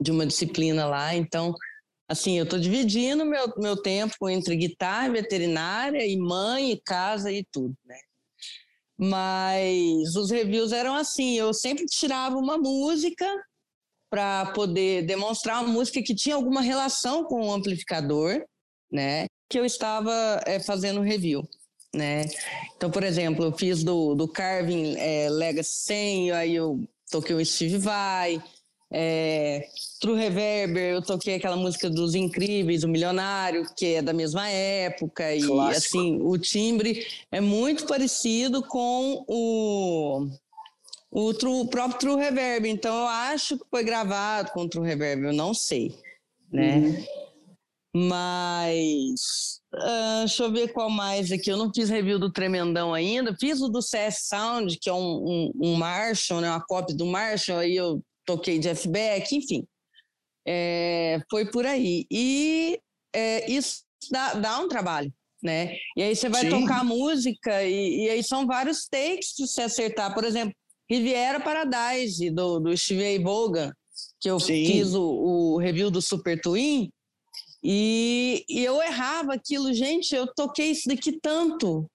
[0.01, 1.55] de uma disciplina lá, então
[2.09, 7.45] assim, eu estou dividindo meu, meu tempo entre guitarra, veterinária e mãe, e casa e
[7.51, 7.99] tudo, né?
[8.97, 13.27] Mas os reviews eram assim, eu sempre tirava uma música
[14.09, 18.45] para poder demonstrar uma música que tinha alguma relação com o amplificador,
[18.91, 19.27] né?
[19.49, 21.43] Que eu estava é, fazendo review,
[21.93, 22.25] né?
[22.77, 27.45] Então, por exemplo, eu fiz do, do Carvin é, Legacy 100, aí eu toquei o
[27.45, 28.41] Steve Vai,
[28.97, 29.67] é,
[30.01, 35.35] True Reverber, eu toquei aquela música dos Incríveis, o Milionário, que é da mesma época.
[35.35, 35.99] E Clássico.
[35.99, 40.29] assim, o timbre é muito parecido com o,
[41.11, 42.69] o, true, o, próprio True Reverb.
[42.69, 45.93] Então eu acho que foi gravado com o True Reverb, eu não sei.
[46.53, 46.77] Né?
[46.77, 47.05] Uhum.
[47.97, 49.61] Mas.
[49.75, 51.51] Uh, deixa eu ver qual mais aqui.
[51.51, 53.35] Eu não fiz review do Tremendão ainda.
[53.41, 57.07] Fiz o do CS Sound, que é um, um, um Marshall, né, uma cópia do
[57.07, 57.59] Marshall.
[57.59, 59.67] Aí eu toquei Jeff Beck, enfim.
[60.47, 62.07] É, foi por aí.
[62.11, 62.79] E
[63.13, 65.77] é, isso dá, dá, um trabalho, né?
[65.97, 66.51] E aí você vai Sim.
[66.51, 70.13] tocar música e, e, aí são vários takes de se acertar.
[70.13, 70.55] Por exemplo,
[70.91, 73.73] Riviera Paradise, do, do Steve Vaughan,
[74.21, 74.67] que eu Sim.
[74.67, 76.91] fiz o, o, review do Super Twin,
[77.63, 79.73] e, e eu errava aquilo.
[79.73, 81.91] Gente, eu toquei isso daqui tanto,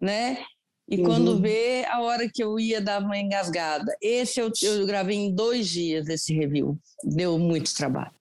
[0.00, 0.44] né?
[0.88, 1.04] E uhum.
[1.04, 3.96] quando vê, a hora que eu ia dar uma engasgada.
[4.00, 6.78] Esse eu, eu gravei em dois dias, esse review.
[7.04, 8.12] Deu muito trabalho.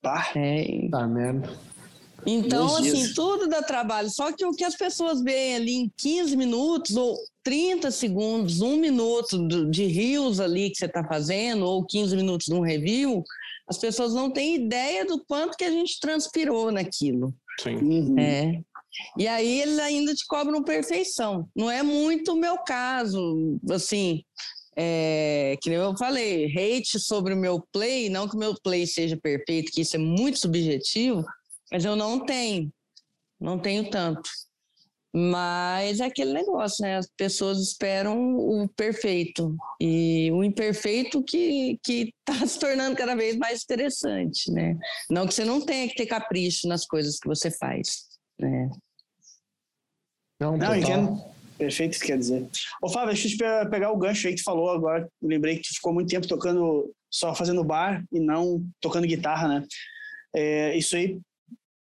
[0.00, 0.88] Pá, é.
[0.90, 1.50] tá merda.
[2.26, 3.14] Então, dois assim, dias.
[3.14, 4.10] tudo dá trabalho.
[4.10, 8.76] Só que o que as pessoas veem ali em 15 minutos ou 30 segundos, um
[8.76, 13.24] minuto de rios ali que você está fazendo, ou 15 minutos de um review,
[13.68, 17.34] as pessoas não têm ideia do quanto que a gente transpirou naquilo.
[17.60, 17.76] Sim.
[17.76, 18.18] Uhum.
[18.18, 18.60] É.
[19.16, 21.48] E aí eles ainda te cobram perfeição.
[21.54, 24.22] Não é muito o meu caso, assim,
[24.76, 28.86] é, que nem eu falei, hate sobre o meu play, não que o meu play
[28.86, 31.24] seja perfeito, que isso é muito subjetivo,
[31.70, 32.72] mas eu não tenho,
[33.40, 34.30] não tenho tanto.
[35.12, 36.96] Mas é aquele negócio, né?
[36.96, 43.36] As pessoas esperam o perfeito e o imperfeito que que está se tornando cada vez
[43.36, 44.76] mais interessante, né?
[45.10, 48.04] Não que você não tenha que ter capricho nas coisas que você faz,
[48.38, 48.70] né?
[50.40, 51.20] Não, não entendo.
[51.58, 52.48] Perfeito, isso quer dizer.
[52.80, 55.08] Ô, Fábio, deixa eu te pegar o gancho aí que tu falou agora.
[55.20, 59.66] lembrei que tu ficou muito tempo tocando, só fazendo bar e não tocando guitarra, né?
[60.34, 61.18] É, isso aí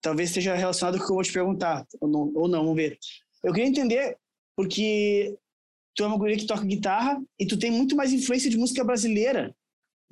[0.01, 2.77] talvez esteja relacionado com o que eu vou te perguntar, ou não, ou não, vamos
[2.77, 2.99] ver.
[3.43, 4.17] Eu queria entender,
[4.55, 5.35] porque
[5.97, 8.85] tu é uma guria que toca guitarra e tu tem muito mais influência de música
[8.85, 9.55] brasileira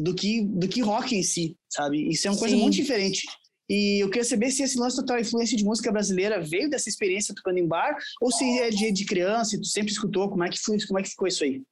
[0.01, 2.09] do que, do que rock em si, sabe?
[2.09, 2.63] Isso é uma coisa Sim.
[2.63, 3.27] muito diferente.
[3.73, 6.91] E eu queria saber se esse lance da tua influência de música brasileira veio dessa
[6.91, 10.29] experiência tocando em bar ou se é de, de criança e tu sempre escutou.
[10.29, 11.63] Como é que foi, como é que ficou isso aí?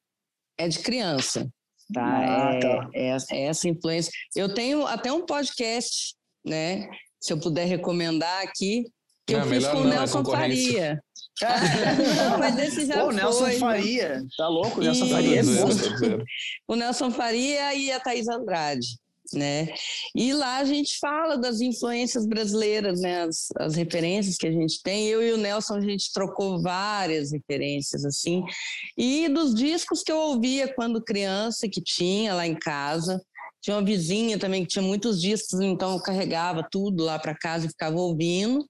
[0.56, 1.46] É de criança,
[1.92, 2.02] tá?
[2.02, 2.90] Ah, é, tá.
[2.94, 4.10] É, é essa influência.
[4.34, 6.88] Eu tenho até um podcast, né?
[7.20, 8.84] Se eu puder recomendar aqui,
[9.26, 11.02] que não, eu fiz com o é Nelson Faria.
[11.42, 14.80] não, mas esse já Pô, o Nelson foi, Faria, tá louco?
[14.80, 16.24] O Nelson Faria é monstro.
[16.66, 18.86] O Nelson Faria e a Thaís Andrade
[19.32, 19.68] né?
[20.14, 23.22] E lá a gente fala das influências brasileiras, né?
[23.22, 25.06] As, as, referências que a gente tem.
[25.06, 28.42] Eu e o Nelson a gente trocou várias referências assim,
[28.96, 33.20] e dos discos que eu ouvia quando criança que tinha lá em casa.
[33.62, 37.66] Tinha uma vizinha também que tinha muitos discos, então eu carregava tudo lá para casa
[37.66, 38.66] e ficava ouvindo.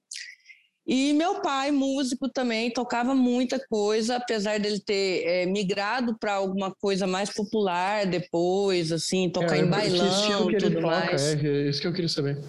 [0.86, 6.74] E meu pai, músico também, tocava muita coisa, apesar dele ter é, migrado para alguma
[6.74, 11.22] coisa mais popular depois, assim, tocar é, em bailão, tudo toca, mais.
[11.22, 12.42] É, é isso que eu queria saber.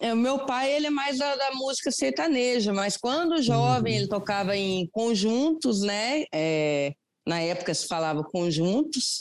[0.00, 3.98] É, o meu pai, ele é mais da, da música sertaneja, mas quando jovem, uhum.
[4.00, 6.24] ele tocava em conjuntos, né?
[6.34, 6.92] É,
[7.24, 9.20] na época se falava conjuntos,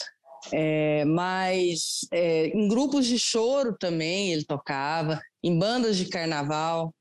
[0.52, 6.92] é, mas é, em grupos de choro também ele tocava, em bandas de carnaval.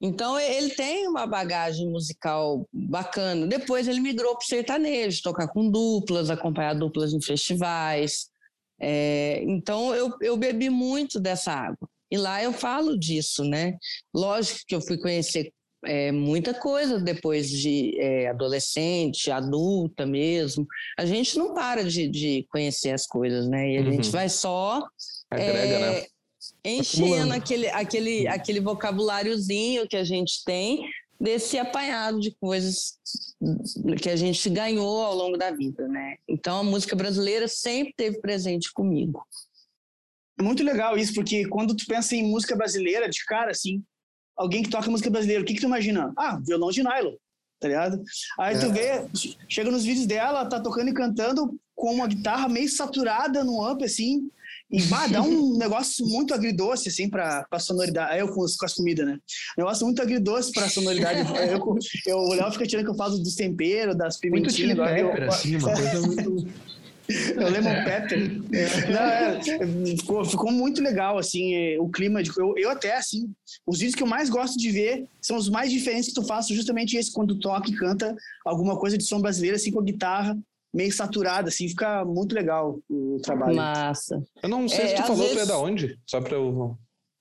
[0.00, 3.46] Então ele tem uma bagagem musical bacana.
[3.46, 8.30] Depois ele migrou para o sertanejo, tocar com duplas, acompanhar duplas em festivais.
[8.80, 11.88] É, então eu, eu bebi muito dessa água.
[12.10, 13.76] E lá eu falo disso, né?
[14.12, 15.52] Lógico que eu fui conhecer
[15.84, 20.66] é, muita coisa depois de é, adolescente, adulta mesmo.
[20.98, 23.70] A gente não para de, de conhecer as coisas, né?
[23.70, 23.92] E a uhum.
[23.92, 24.82] gente vai só.
[25.30, 26.06] Agrega, né?
[26.64, 30.88] Enchendo aquele, aquele, aquele vocabuláriozinho que a gente tem
[31.20, 32.98] desse apanhado de coisas
[34.00, 36.16] que a gente ganhou ao longo da vida, né?
[36.26, 39.22] Então a música brasileira sempre teve presente comigo.
[40.38, 43.82] É muito legal isso, porque quando tu pensa em música brasileira, de cara, assim,
[44.34, 46.12] alguém que toca música brasileira, o que, que tu imagina?
[46.16, 47.14] Ah, violão de nylon,
[47.60, 48.02] tá ligado?
[48.38, 48.58] Aí é.
[48.58, 49.06] tu vê,
[49.46, 53.82] chega nos vídeos dela, tá tocando e cantando com uma guitarra meio saturada no amp,
[53.82, 54.30] assim,
[54.70, 58.18] e bah, dá um negócio muito agridoce, assim, pra, pra sonoridade.
[58.18, 59.18] Eu com, com as comidas, né?
[59.58, 61.20] Um negócio muito agridoce pra sonoridade.
[61.50, 64.56] eu, eu, o Léo fica tirando que eu falo dos temperos, das pimentinhas.
[64.56, 66.30] Muito chili pepper, assim, uma coisa muito...
[66.30, 68.42] o Lemon Pepper.
[68.52, 68.90] É.
[68.92, 72.22] Não, é, ficou, ficou, muito legal, assim, é, o clima.
[72.22, 73.28] De, eu, eu até, assim,
[73.66, 76.46] os vídeos que eu mais gosto de ver são os mais diferentes que tu faz,
[76.46, 78.14] justamente esse, quando toca e canta
[78.46, 80.38] alguma coisa de som brasileiro, assim, com a guitarra
[80.72, 83.56] meio saturada, assim, fica muito legal o trabalho.
[83.56, 84.22] Massa.
[84.42, 85.32] Eu não sei é, se tu falou, vezes...
[85.34, 85.98] tu é da onde?
[86.06, 86.76] Só pra eu...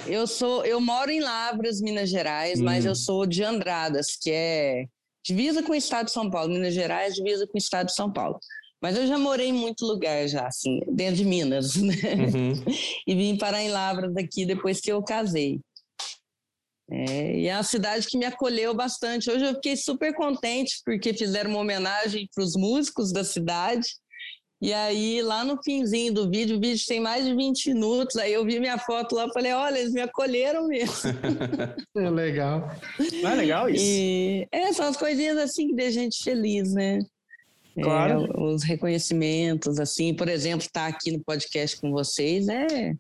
[0.08, 2.64] Eu sou, eu moro em Lavras, Minas Gerais, hum.
[2.64, 4.86] mas eu sou de Andradas, que é
[5.26, 6.54] divisa com o estado de São Paulo.
[6.54, 8.40] Minas Gerais divisa com o estado de São Paulo.
[8.82, 11.96] Mas eu já morei em muito lugar já, assim, dentro de Minas, né?
[12.34, 12.54] Uhum.
[13.06, 15.60] e vim parar em Lavras aqui depois que eu casei.
[16.92, 19.30] É, e é uma cidade que me acolheu bastante.
[19.30, 23.88] Hoje eu fiquei super contente porque fizeram uma homenagem para os músicos da cidade.
[24.62, 28.34] E aí, lá no finzinho do vídeo, o vídeo tem mais de 20 minutos, aí
[28.34, 31.12] eu vi minha foto lá e falei, olha, eles me acolheram mesmo.
[31.96, 32.70] é legal.
[33.22, 33.86] Não é legal isso?
[33.86, 37.00] E, é, são as coisinhas assim que deixam a gente feliz, né?
[37.82, 38.26] Claro.
[38.26, 42.94] É, os reconhecimentos, assim, por exemplo, estar tá aqui no podcast com vocês é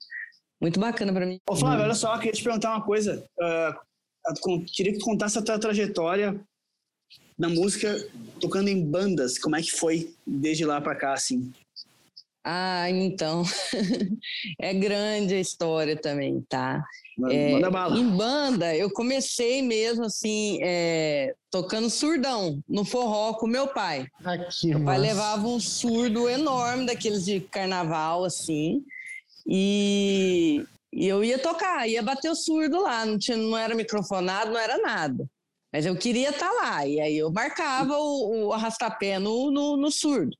[0.61, 1.39] muito bacana para mim.
[1.49, 3.25] Ô, Flávio, olha só, queria te perguntar uma coisa.
[3.39, 6.39] Uh, queria que tu contasse a tua trajetória
[7.37, 7.95] na música,
[8.41, 9.37] tocando em bandas.
[9.37, 11.51] Como é que foi desde lá para cá, assim?
[12.43, 13.43] Ah, então.
[14.59, 16.83] é grande a história também, tá?
[17.17, 17.97] Manda, é, manda bala.
[17.97, 24.07] Em banda, eu comecei mesmo assim, é, tocando surdão, no forró com meu pai.
[24.23, 28.83] Aqui, meu pai levava um surdo enorme, daqueles de carnaval, assim.
[29.47, 34.51] E, e eu ia tocar, ia bater o surdo lá, não, tinha, não era microfonado,
[34.51, 35.27] não era nada.
[35.71, 39.77] Mas eu queria estar tá lá, e aí eu marcava o, o arrastapé no, no,
[39.77, 40.35] no surdo.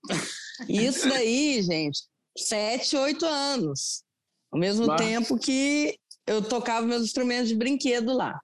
[0.67, 2.01] Isso daí, gente,
[2.37, 4.03] sete, oito anos.
[4.51, 5.01] Ao mesmo Mas...
[5.01, 8.39] tempo que eu tocava meus instrumentos de brinquedo lá.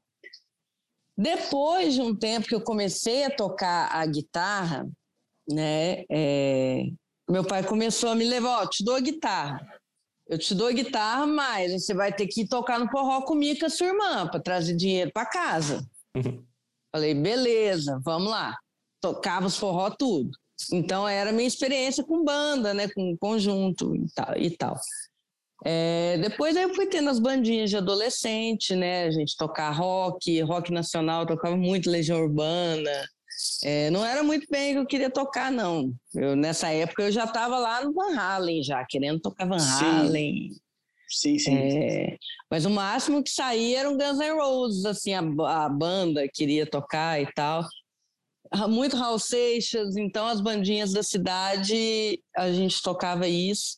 [1.17, 4.87] Depois de um tempo que eu comecei a tocar a guitarra,
[5.49, 6.83] né, é,
[7.29, 9.65] meu pai começou a me levar, ó, te dou a guitarra.
[10.27, 13.69] Eu te dou guitarra, mas você vai ter que tocar no forró comigo com a
[13.69, 15.87] sua irmã para trazer dinheiro para casa.
[16.15, 16.43] Uhum.
[16.91, 18.57] Falei, beleza, vamos lá.
[19.01, 20.31] Tocava os forró tudo.
[20.71, 24.37] Então era minha experiência com banda, né, com conjunto e tal.
[24.37, 24.79] E tal.
[25.63, 29.05] É, depois eu fui tendo as bandinhas de adolescente, né?
[29.05, 32.91] A gente tocar rock, rock nacional, tocava muito Legião Urbana.
[33.63, 35.93] É, não era muito bem que eu queria tocar, não.
[36.13, 40.51] Eu, nessa época eu já estava lá no Van Halen, já, querendo tocar Van Halen.
[41.07, 41.55] Sim, sim.
[41.55, 42.17] É,
[42.49, 46.65] mas o máximo que saía era um Guns N' Roses, assim, a, a banda queria
[46.65, 47.65] tocar e tal.
[48.69, 53.77] Muito Hall Seixas, então as bandinhas da cidade, a gente tocava isso.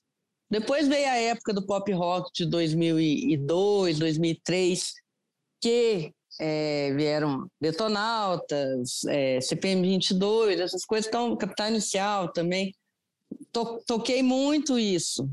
[0.50, 4.94] Depois veio a época do pop rock de 2002, 2003,
[5.62, 12.74] que é, vieram Detonautas, é, CPM 22, essas coisas, então, Capital Inicial também.
[13.52, 15.30] To, toquei muito isso.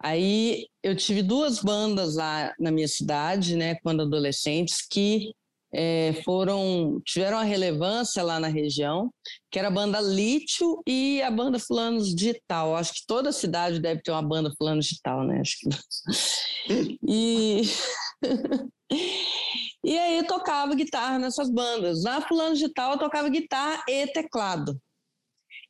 [0.00, 5.32] Aí eu tive duas bandas lá na minha cidade, né, quando adolescentes, que
[5.72, 9.12] é, foram tiveram a relevância lá na região,
[9.50, 12.74] que era a banda Lítio e a banda Fulanos Digital.
[12.76, 15.40] Acho que toda cidade deve ter uma banda Fulanos Digital, né?
[15.40, 16.98] Acho que...
[17.06, 17.62] e
[19.84, 22.02] E aí tocava guitarra nessas bandas.
[22.02, 24.80] Na fulano de tal eu tocava guitarra e teclado.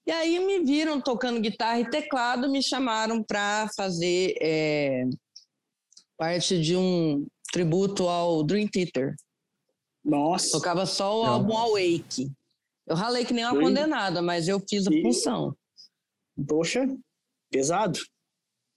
[0.06, 5.04] E aí me viram tocando guitarra e teclado, me chamaram para fazer é,
[6.16, 9.14] parte de um tributo ao Dream Theater.
[10.02, 10.50] Nossa.
[10.52, 11.32] Tocava só o Não.
[11.34, 12.32] álbum Awake.
[12.86, 15.54] Eu ralei que nem uma condenada, mas eu fiz a função.
[16.48, 16.86] Poxa,
[17.50, 17.98] pesado.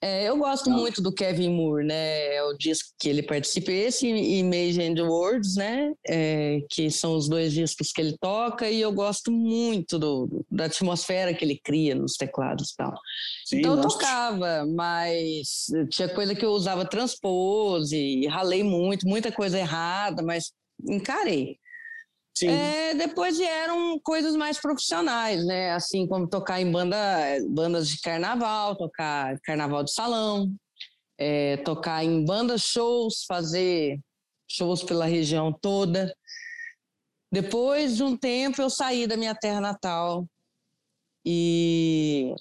[0.04, 0.80] É, eu gosto Não.
[0.80, 2.36] muito do Kevin Moore, né?
[2.36, 5.94] É o disco que ele participa, esse e Image and Words, né?
[6.08, 10.66] É, que são os dois discos que ele toca, e eu gosto muito do, da
[10.66, 12.94] atmosfera que ele cria nos teclados e tal.
[13.46, 19.60] Sim, então eu tocava, mas tinha coisa que eu usava transpose, ralei muito, muita coisa
[19.60, 20.52] errada, mas
[20.90, 21.60] encarei.
[22.50, 25.72] É, depois vieram coisas mais profissionais, né?
[25.72, 26.98] Assim como tocar em banda,
[27.50, 30.52] bandas de carnaval, tocar carnaval de salão,
[31.18, 34.00] é, tocar em bandas shows, fazer
[34.48, 36.16] shows pela região toda.
[37.32, 40.28] Depois de um tempo, eu saí da minha terra natal
[41.26, 42.34] e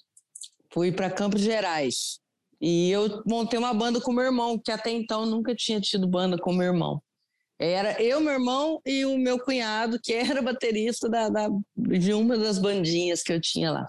[0.72, 2.20] fui para Campos Gerais.
[2.61, 6.36] E eu montei uma banda com meu irmão, que até então nunca tinha tido banda
[6.36, 7.03] com meu irmão.
[7.61, 12.38] Era eu, meu irmão e o meu cunhado, que era baterista da, da, de uma
[12.38, 13.84] das bandinhas que eu tinha lá.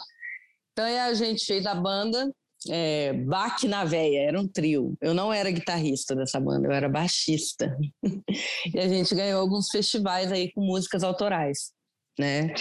[0.74, 2.30] Então a gente fez a banda
[2.70, 4.96] é, Baque na Veia, era um trio.
[5.02, 7.76] Eu não era guitarrista dessa banda, eu era baixista.
[8.74, 11.72] e a gente ganhou alguns festivais aí com músicas autorais,
[12.20, 12.54] né?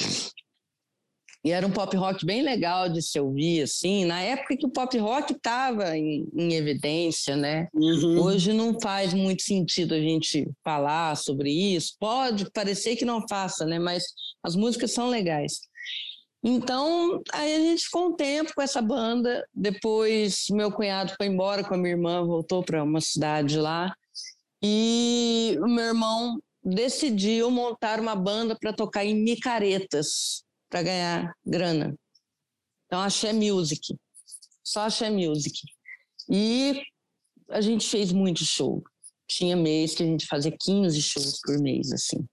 [1.43, 4.71] E era um pop rock bem legal de se ouvir, assim, na época que o
[4.71, 7.67] pop rock estava em, em, evidência, né?
[7.73, 8.21] Uhum.
[8.21, 11.95] Hoje não faz muito sentido a gente falar sobre isso.
[11.99, 13.79] Pode parecer que não faça, né?
[13.79, 14.05] Mas
[14.43, 15.63] as músicas são legais.
[16.45, 19.43] Então, aí a gente ficou um tempo com essa banda.
[19.55, 23.95] Depois, meu cunhado foi embora com a minha irmã, voltou para uma cidade lá.
[24.63, 31.95] E o meu irmão decidiu montar uma banda para tocar em micaretas para ganhar grana.
[32.87, 33.97] Então, axé music,
[34.65, 35.61] só axé music.
[36.29, 36.81] E
[37.51, 38.83] a gente fez muito show.
[39.29, 42.25] Tinha mês que a gente fazia 15 shows por mês, assim.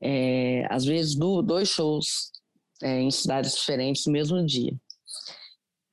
[0.00, 2.30] É, às vezes, dois shows
[2.82, 4.72] é, em cidades diferentes no mesmo dia.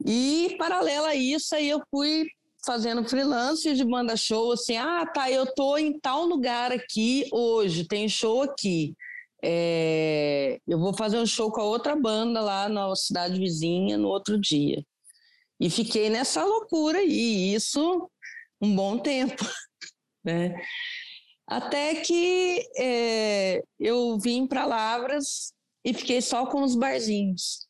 [0.06, 2.26] E, paralelo a isso, aí eu fui
[2.66, 7.88] fazendo freelance de banda show, assim, ah, tá, eu tô em tal lugar aqui hoje,
[7.88, 8.96] tem show aqui.
[9.44, 14.08] É, eu vou fazer um show com a outra banda lá na cidade vizinha no
[14.10, 14.84] outro dia.
[15.60, 18.10] E fiquei nessa loucura aí, isso
[18.62, 19.44] um bom tempo,
[20.24, 20.56] né?
[21.48, 27.69] Até que é, eu vim para Lavras e fiquei só com os barzinhos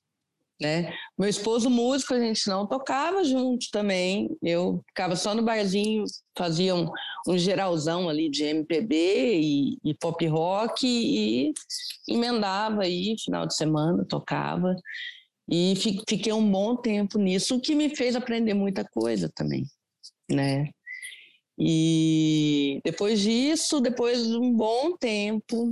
[0.60, 0.94] né?
[1.18, 4.30] Meu esposo músico, a gente não tocava junto também.
[4.42, 6.04] Eu ficava só no barzinho,
[6.38, 6.90] fazia um,
[7.28, 8.96] um geralzão ali de MPB
[9.40, 11.54] e, e, pop rock e
[12.08, 14.76] emendava aí, final de semana, tocava.
[15.50, 15.74] E
[16.08, 19.66] fiquei um bom tempo nisso, o que me fez aprender muita coisa também,
[20.30, 20.70] né?
[21.58, 25.72] E depois disso, depois de um bom tempo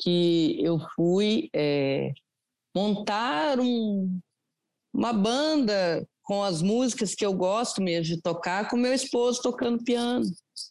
[0.00, 2.12] que eu fui é,
[2.74, 4.20] montar um,
[4.92, 9.84] uma banda com as músicas que eu gosto mesmo de tocar, com meu esposo tocando
[9.84, 10.24] piano,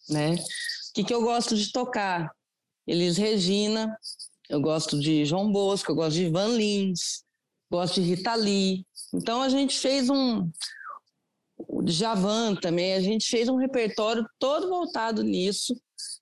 [0.10, 0.34] né?
[0.34, 2.32] O que, que eu gosto de tocar?
[2.86, 3.98] Elis Regina,
[4.50, 7.24] eu gosto de João Bosco, eu gosto de Van Lins,
[7.72, 8.86] gosto de Rita Lee.
[9.14, 10.50] Então a gente fez um
[11.58, 15.76] o Javan também, a gente fez um repertório todo voltado nisso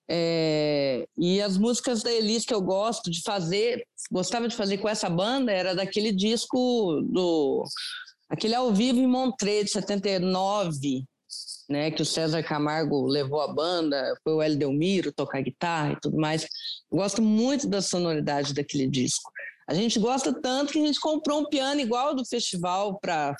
[0.08, 4.88] é, e as músicas da Elis que eu gosto de fazer, gostava de fazer com
[4.88, 7.64] essa banda, era daquele disco do.
[8.28, 11.04] aquele ao vivo em Montreux, de 79,
[11.68, 16.00] né, que o César Camargo levou a banda, foi o El Delmiro tocar guitarra e
[16.00, 16.46] tudo mais.
[16.90, 19.30] Gosto muito da sonoridade daquele disco.
[19.68, 23.34] A gente gosta tanto que a gente comprou um piano igual do festival para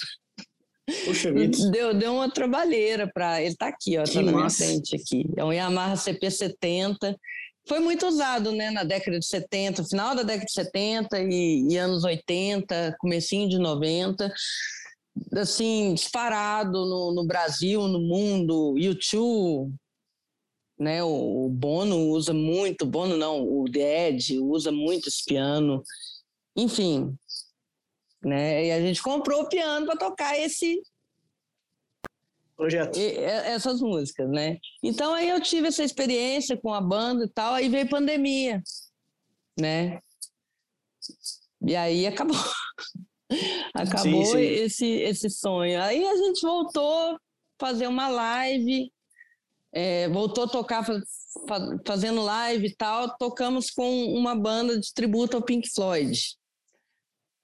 [0.89, 1.70] Vida.
[1.70, 3.41] Deu, deu uma trabalheira para.
[3.41, 5.24] Ele está aqui, ó, tá na minha frente aqui.
[5.37, 7.16] É um Yamaha CP70.
[7.68, 11.76] Foi muito usado, né, na década de 70, final da década de 70 e, e
[11.76, 14.33] anos 80, comecinho de 90.
[15.37, 19.72] Assim, disparado no, no Brasil, no mundo, YouTube,
[20.78, 21.03] né?
[21.05, 25.83] O, o, Bono usa muito, Bono não, o The Ed usa muito esse piano.
[26.57, 27.16] Enfim,
[28.23, 28.66] né?
[28.66, 30.83] E a gente comprou o piano para tocar esse
[32.57, 32.99] projeto.
[32.99, 34.59] E, essas músicas, né?
[34.83, 38.62] Então aí eu tive essa experiência com a banda e tal, aí veio pandemia,
[39.59, 40.01] né?
[41.66, 42.37] E aí acabou.
[43.75, 44.39] acabou sim, sim.
[44.39, 45.81] esse esse sonho.
[45.83, 47.18] Aí a gente voltou
[47.59, 48.93] fazer uma live,
[49.73, 50.85] é, voltou a tocar,
[51.87, 56.37] fazendo live e tal, tocamos com uma banda de tributo ao Pink Floyd.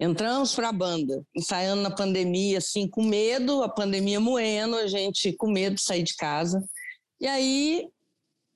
[0.01, 5.33] Entramos para a banda, ensaiando na pandemia, assim, com medo, a pandemia moendo, a gente
[5.33, 6.65] com medo de sair de casa.
[7.21, 7.89] E aí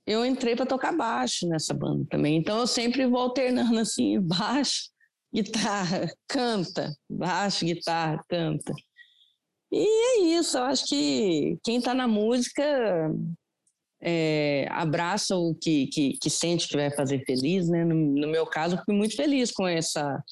[0.06, 2.36] eu entrei para tocar baixo nessa banda também.
[2.36, 4.90] Então eu sempre vou alternando assim, baixo,
[5.34, 8.72] guitarra, canta, baixo, guitarra, canta.
[9.72, 12.62] E é isso, eu acho que quem está na música
[14.02, 17.84] é, abraça o que, que, que, sente que vai fazer feliz, né?
[17.84, 20.22] No, no, meu caso, fui muito feliz com essa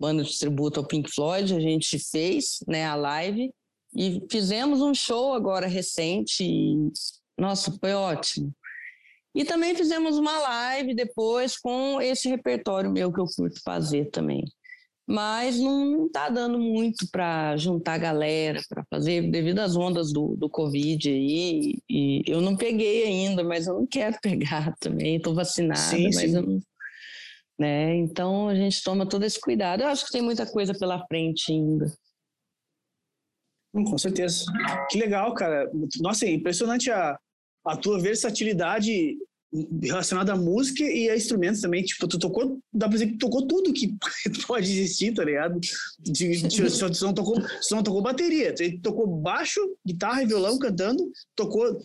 [0.00, 3.52] banda de tributo ao Pink Floyd, a gente fez né, a live
[3.94, 6.90] e fizemos um show agora recente e,
[7.38, 8.52] nossa, foi ótimo.
[9.34, 14.44] E também fizemos uma live depois com esse repertório meu que eu curto fazer também
[15.10, 20.48] mas não está dando muito para juntar galera, para fazer, devido às ondas do, do
[20.48, 21.78] Covid aí.
[21.90, 25.16] E eu não peguei ainda, mas eu não quero pegar também.
[25.16, 26.36] Estou vacinada, sim, mas sim.
[26.36, 26.60] eu não.
[27.60, 27.94] Né?
[27.96, 29.82] Então a gente toma todo esse cuidado.
[29.82, 31.92] Eu acho que tem muita coisa pela frente ainda.
[33.74, 34.46] Hum, com certeza.
[34.88, 35.70] Que legal, cara.
[36.00, 37.18] Nossa, é impressionante a,
[37.66, 39.18] a tua versatilidade
[39.82, 41.84] relacionado à música e a instrumentos também.
[41.84, 43.94] Tipo, tu tocou, dá pra dizer que tu tocou tudo que
[44.48, 45.60] pode existir, tá ligado?
[46.70, 51.78] Só, não tocou, só não tocou bateria, tu tocou baixo, guitarra e violão cantando, tocou.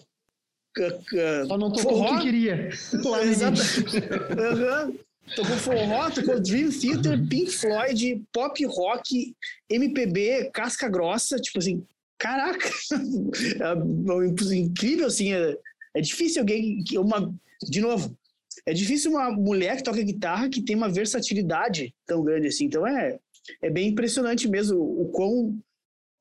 [0.78, 2.16] Uh, só não tocou forró.
[2.16, 2.70] o que queria.
[3.28, 3.60] Exato.
[3.60, 5.05] uhum.
[5.36, 9.36] Tocou forró, tocou Dream Theater, Pink Floyd, pop rock,
[9.70, 11.84] MPB, casca grossa, tipo assim,
[12.18, 15.58] caraca, é incrível assim, é,
[15.96, 18.18] é difícil alguém que uma de novo,
[18.66, 22.66] é difícil uma mulher que toca guitarra que tem uma versatilidade tão grande assim.
[22.66, 23.20] Então é,
[23.62, 25.58] é bem impressionante mesmo o quão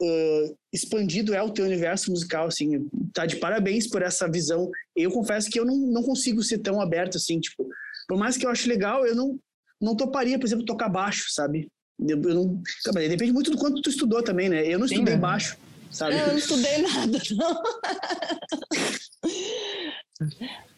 [0.02, 2.88] uh, expandido é o teu universo musical, assim.
[3.12, 4.70] Tá de parabéns por essa visão.
[4.94, 7.68] Eu confesso que eu não, não consigo ser tão aberto assim, tipo,
[8.06, 9.38] por mais que eu ache legal, eu não,
[9.80, 11.68] não toparia, por exemplo, tocar baixo, sabe?
[11.98, 12.62] Eu, eu não,
[12.94, 14.66] depende muito do quanto tu estudou também, né?
[14.66, 15.20] Eu não Sim, estudei né?
[15.20, 15.56] baixo,
[15.90, 16.18] sabe?
[16.18, 17.62] Eu não estudei nada, não.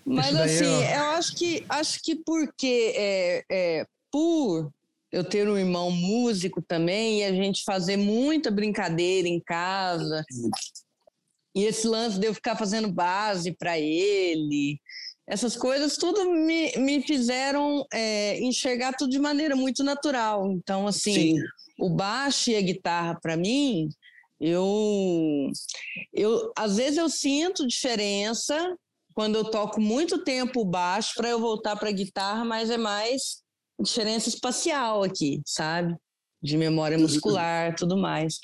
[0.05, 1.01] Mas assim, eu...
[1.16, 4.70] acho que acho que porque é, é, por
[5.11, 10.24] eu ter um irmão músico também e a gente fazer muita brincadeira em casa.
[11.55, 14.79] E esse lance de eu ficar fazendo base para ele,
[15.27, 20.51] essas coisas tudo me, me fizeram é, enxergar tudo de maneira muito natural.
[20.53, 21.43] Então, assim, Sim.
[21.79, 23.89] o baixo e a guitarra, para mim,
[24.41, 25.51] eu,
[26.12, 28.77] eu às vezes eu sinto diferença
[29.14, 33.43] quando eu toco muito tempo baixo para eu voltar para guitarra, mas é mais
[33.81, 35.97] diferença espacial aqui, sabe?
[36.43, 37.03] De memória uhum.
[37.03, 38.39] muscular, tudo mais.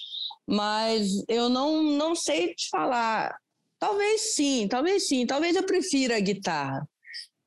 [0.47, 3.37] Mas eu não, não sei te falar.
[3.83, 5.27] Talvez sim, talvez sim.
[5.27, 6.89] Talvez eu prefira a guitarra.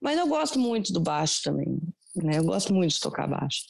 [0.01, 1.79] Mas eu gosto muito do baixo também.
[2.13, 2.39] Né?
[2.39, 3.61] Eu gosto muito de tocar baixo.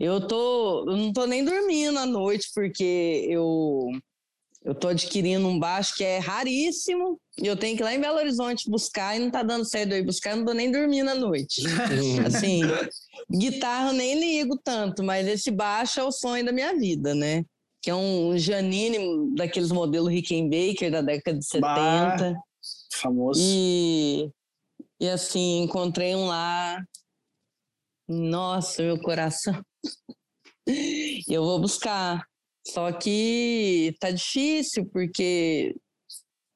[0.00, 3.90] Eu tô, eu não tô nem dormindo à noite porque eu
[4.64, 8.00] eu tô adquirindo um baixo que é raríssimo e eu tenho que ir lá em
[8.00, 11.14] Belo Horizonte buscar e não tá dando certo aí buscar, não tô nem dormindo à
[11.14, 11.62] noite.
[12.26, 12.62] assim,
[13.30, 17.44] guitarra eu nem ligo tanto, mas esse baixo é o sonho da minha vida, né?
[17.88, 21.62] Que é um Janine daqueles modelos Rickenbacker da década de 70.
[21.64, 22.34] Bah,
[22.92, 23.40] famoso.
[23.42, 24.30] E,
[25.00, 26.84] e assim, encontrei um lá.
[28.06, 29.58] Nossa, meu coração.
[31.30, 32.22] eu vou buscar.
[32.66, 35.74] Só que tá difícil, porque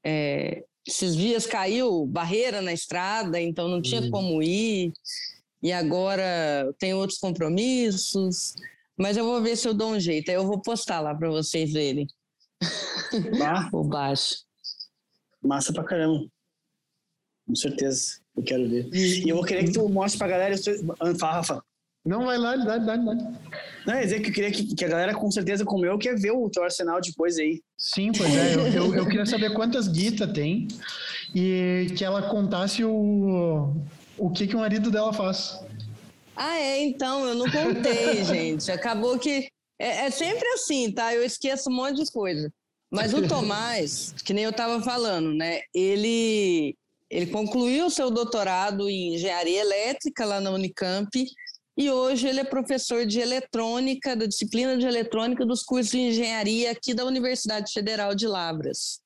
[0.05, 4.11] é, esses dias caiu barreira na estrada, então não tinha uhum.
[4.11, 4.93] como ir.
[5.63, 8.55] E agora tem outros compromissos.
[8.99, 10.31] Mas eu vou ver se eu dou um jeito.
[10.31, 12.07] Aí eu vou postar lá para vocês verem.
[13.43, 13.69] Ah.
[13.73, 14.37] o baixo.
[15.43, 16.27] Massa pra caramba.
[17.47, 18.21] Com certeza.
[18.37, 18.89] Eu quero ver.
[18.93, 20.57] E eu vou querer que tu mostre pra galera.
[21.19, 21.63] Fala, Rafa.
[22.05, 23.15] Não, vai lá, dá, dá, dá.
[23.87, 26.19] Não, é dizer que eu queria que, que, a galera com certeza como eu quer
[26.19, 27.63] ver o teu arsenal depois aí.
[27.79, 28.55] Sim, pois é.
[28.57, 30.67] Eu, eu, eu queria saber quantas guitas tem
[31.33, 33.73] e que ela contasse o,
[34.19, 35.61] o que, que o marido dela faz.
[36.37, 36.83] Ah, é?
[36.83, 38.71] Então, eu não contei, gente.
[38.71, 39.49] Acabou que...
[39.79, 41.15] É, é, sempre assim, tá?
[41.15, 42.53] Eu esqueço um monte de coisa.
[42.91, 45.63] Mas o Tomás, que nem eu estava falando, né?
[45.75, 46.77] Ele,
[47.11, 51.09] ele concluiu seu doutorado em engenharia elétrica lá na Unicamp
[51.77, 56.71] e hoje ele é professor de eletrônica, da disciplina de eletrônica dos cursos de engenharia
[56.71, 59.01] aqui da Universidade Federal de Lavras.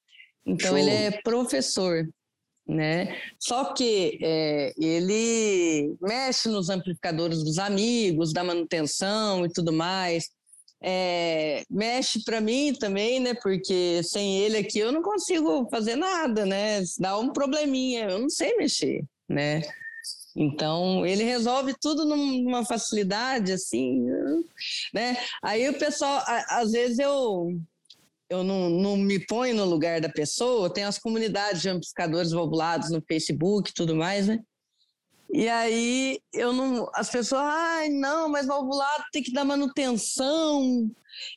[0.45, 0.79] Então Show.
[0.79, 2.09] ele é professor,
[2.66, 3.16] né?
[3.38, 10.28] Só que é, ele mexe nos amplificadores dos amigos, da manutenção e tudo mais.
[10.82, 13.34] É, mexe para mim também, né?
[13.34, 16.82] Porque sem ele aqui eu não consigo fazer nada, né?
[16.98, 19.04] Dá um probleminha, eu não sei mexer.
[19.28, 19.62] né?
[20.36, 24.04] Então, ele resolve tudo numa facilidade, assim,
[24.92, 25.16] né?
[25.42, 27.58] Aí o pessoal, às vezes eu,
[28.29, 32.91] eu não, não me ponho no lugar da pessoa, tem as comunidades de amplificadores valvulados
[32.91, 34.41] no Facebook e tudo mais, né?
[35.33, 36.89] E aí eu não.
[36.95, 40.89] As pessoas, ai, não, mas valvulado tem que dar manutenção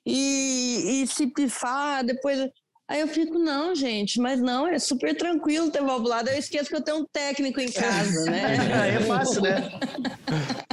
[0.06, 2.50] e, e se pifar, depois.
[2.88, 6.30] Aí eu fico, não, gente, mas não, é super tranquilo ter valvulado.
[6.30, 8.58] Eu esqueço que eu tenho um técnico em casa, né?
[8.82, 9.70] Aí é fácil, né?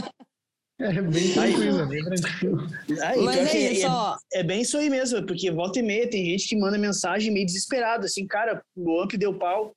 [0.79, 2.67] É bem tranquilo, é bem tranquilo.
[3.03, 6.09] Aí, mas é, é, isso, é, é, bem isso aí mesmo, porque volta e meia
[6.09, 9.75] tem gente que manda mensagem meio desesperado, assim, cara, o amp deu pau,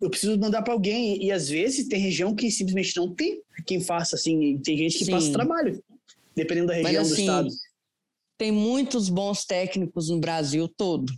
[0.00, 1.18] eu preciso mandar para alguém.
[1.22, 4.98] E, e, às vezes tem região que simplesmente não tem quem faça, assim, tem gente
[4.98, 5.10] que Sim.
[5.10, 5.82] passa trabalho,
[6.34, 7.48] dependendo da região mas, assim, do estado.
[8.38, 11.12] Tem muitos bons técnicos no Brasil todo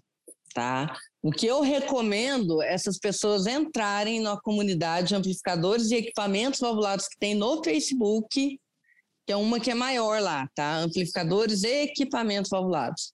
[0.57, 0.97] tá?
[1.23, 7.07] O que eu recomendo é essas pessoas entrarem na comunidade de amplificadores e equipamentos valvulados
[7.07, 8.59] que tem no Facebook,
[9.27, 10.77] que é uma que é maior lá, tá?
[10.77, 13.13] Amplificadores e equipamentos valvulados.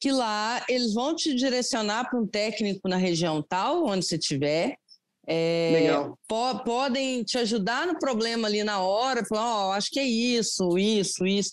[0.00, 4.76] Que lá eles vão te direcionar para um técnico na região tal, onde você estiver.
[5.26, 6.18] É, Legal.
[6.28, 10.04] Po podem te ajudar no problema ali na hora, falar, ó, oh, acho que é
[10.04, 11.52] isso, isso, isso.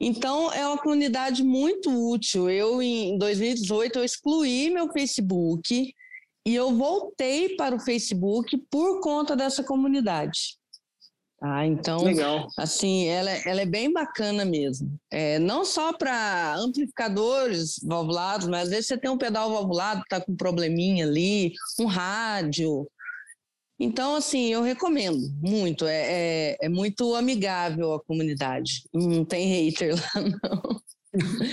[0.00, 2.48] Então, é uma comunidade muito útil.
[2.48, 5.94] Eu, em 2018, eu excluí meu Facebook
[6.46, 10.56] e eu voltei para o Facebook por conta dessa comunidade.
[11.44, 12.46] Ah, então, Legal.
[12.56, 14.96] assim, ela, ela é bem bacana mesmo.
[15.10, 20.06] É, não só para amplificadores valvulados, mas às vezes você tem um pedal valvulado que
[20.14, 22.86] está com um probleminha ali, um rádio,
[23.82, 25.86] então, assim, eu recomendo muito.
[25.86, 28.84] É, é, é, muito amigável a comunidade.
[28.94, 30.80] Não tem hater lá, não.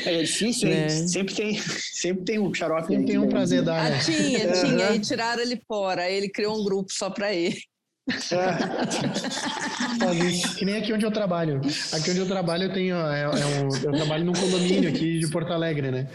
[0.06, 0.90] É difícil, é.
[0.90, 2.88] Sempre tem, sempre tem um xarope.
[2.88, 3.92] Sempre tem um prazer dar.
[3.92, 4.90] Ah, tinha, tinha.
[4.90, 6.04] Aí tiraram ele fora.
[6.04, 7.60] Aí ele criou um grupo só para ele.
[10.00, 10.56] É.
[10.56, 11.62] que nem aqui onde eu trabalho.
[11.92, 12.96] Aqui onde eu trabalho eu tenho.
[12.96, 16.08] É, é um, eu trabalho num condomínio aqui de Porto Alegre, né?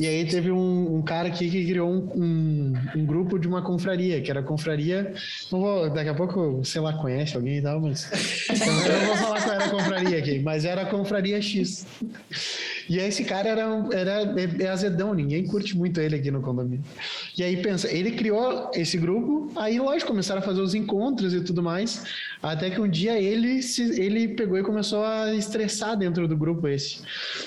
[0.00, 4.20] E aí teve um, um cara aqui que criou um, um, grupo de uma confraria,
[4.20, 5.12] que era confraria.
[5.50, 8.08] Não vou, daqui a pouco, sei lá, conhece alguém e tal, mas.
[8.52, 11.86] Eu não vou falar qual era a confraria aqui, mas era a confraria X.
[12.88, 13.62] E esse cara era,
[13.92, 16.84] era é, é azedão, ninguém curte muito ele aqui no condomínio.
[17.36, 21.40] E aí pensa, ele criou esse grupo, aí lógico, começaram a fazer os encontros e
[21.40, 22.04] tudo mais,
[22.42, 26.68] até que um dia ele, se, ele pegou e começou a estressar dentro do grupo
[26.68, 27.00] esse.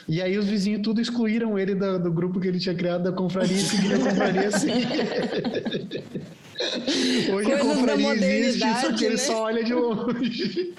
[0.07, 3.11] E aí os vizinhos tudo excluíram ele do, do grupo que ele tinha criado da
[3.11, 4.69] confraria e seguiram a confraria assim.
[7.33, 9.21] Hoje Coisas a confraria existe, só que ele né?
[9.21, 10.73] só olha de longe.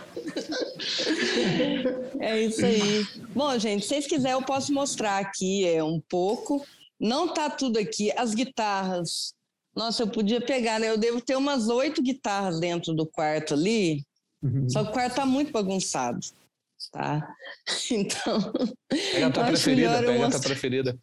[2.19, 3.07] É isso aí.
[3.35, 6.65] Bom, gente, se vocês quiserem, eu posso mostrar aqui é, um pouco.
[6.99, 8.11] Não tá tudo aqui.
[8.17, 9.35] As guitarras.
[9.75, 10.89] Nossa, eu podia pegar, né?
[10.89, 14.03] Eu devo ter umas oito guitarras dentro do quarto ali.
[14.43, 14.69] Uhum.
[14.69, 16.21] Só que o quarto tá muito bagunçado.
[16.93, 17.27] Tá?
[17.91, 18.53] Então.
[18.89, 20.99] Pega a tua preferida, pega a tua preferida.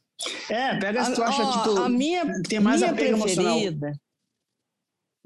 [0.49, 3.47] É, pega as que tu acha que tu a minha, tem mais minha apego preferida,
[3.47, 3.95] emocional.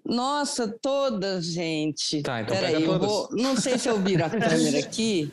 [0.07, 2.21] Nossa, todas, gente.
[2.21, 3.07] Tá, então Peraí, todas.
[3.07, 5.29] Vou, não sei se eu viro a câmera aqui.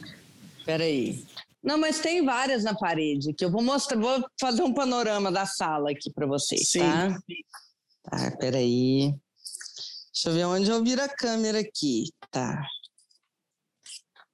[0.66, 1.24] Peraí.
[1.62, 5.46] Não, mas tem várias na parede que eu vou mostrar, vou fazer um panorama da
[5.46, 6.80] sala aqui para vocês, Sim.
[6.80, 7.18] tá?
[8.02, 9.14] Tá, peraí.
[10.12, 12.10] Deixa eu ver onde eu viro a câmera aqui.
[12.30, 12.66] Tá.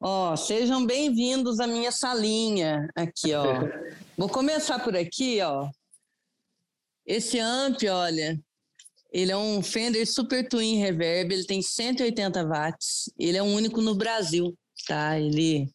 [0.01, 3.45] Ó, sejam bem-vindos à minha salinha aqui, ó.
[4.16, 5.68] Vou começar por aqui, ó.
[7.07, 8.41] Esse amp, olha,
[9.12, 13.80] ele é um Fender Super Twin Reverb, ele tem 180 watts, ele é o único
[13.80, 14.56] no Brasil,
[14.86, 15.18] tá?
[15.18, 15.68] Ele,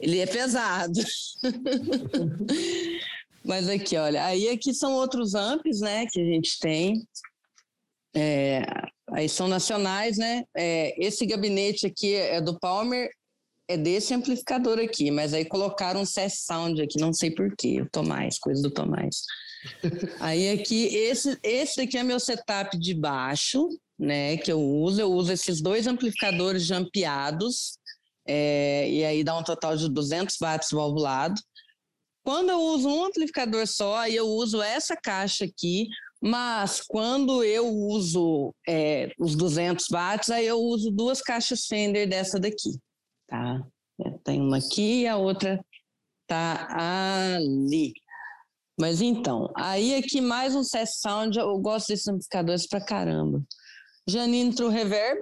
[0.00, 1.00] ele é pesado.
[3.44, 7.06] Mas aqui, olha, aí aqui são outros amps, né, que a gente tem.
[8.14, 8.62] É,
[9.12, 10.44] aí são nacionais, né?
[10.54, 13.08] É, esse gabinete aqui é do Palmer,
[13.68, 17.88] é desse amplificador aqui, mas aí colocaram um CS Sound aqui, não sei porquê, o
[17.88, 19.22] Tomás, coisa do Tomás.
[20.20, 25.00] Aí aqui, esse, esse daqui é meu setup de baixo, né, que eu uso.
[25.00, 27.78] Eu uso esses dois amplificadores jampeados,
[28.26, 31.40] é, e aí dá um total de 200 watts valvulado.
[32.22, 35.88] Quando eu uso um amplificador só, aí eu uso essa caixa aqui,
[36.22, 42.38] mas quando eu uso é, os 200 watts, aí eu uso duas caixas Fender dessa
[42.38, 42.78] daqui,
[43.26, 43.66] tá?
[44.22, 45.64] Tem uma aqui e a outra
[46.26, 46.68] tá
[47.36, 47.92] ali.
[48.80, 53.44] Mas então, aí aqui mais um CS Sound, eu gosto desses amplificadores pra caramba.
[54.08, 55.20] Janine True Reverb,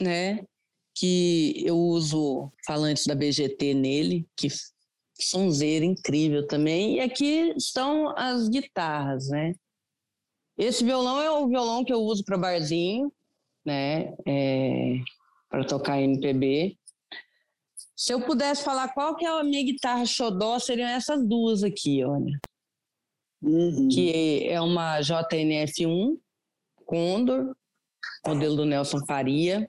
[0.00, 0.44] né?
[0.94, 4.46] Que eu uso falantes da BGT nele, que
[5.20, 6.98] sonzeira incrível também.
[6.98, 9.54] E aqui estão as guitarras, né?
[10.56, 13.12] Esse violão é o violão que eu uso para barzinho,
[13.66, 14.14] né?
[14.24, 15.00] É,
[15.50, 16.78] para tocar MPB.
[17.96, 22.04] Se eu pudesse falar qual que é a minha guitarra xodó, seriam essas duas aqui,
[22.04, 22.38] olha.
[23.44, 23.88] Uhum.
[23.88, 26.16] Que é uma JNF1
[26.86, 27.54] Condor,
[28.26, 29.68] modelo do Nelson Faria.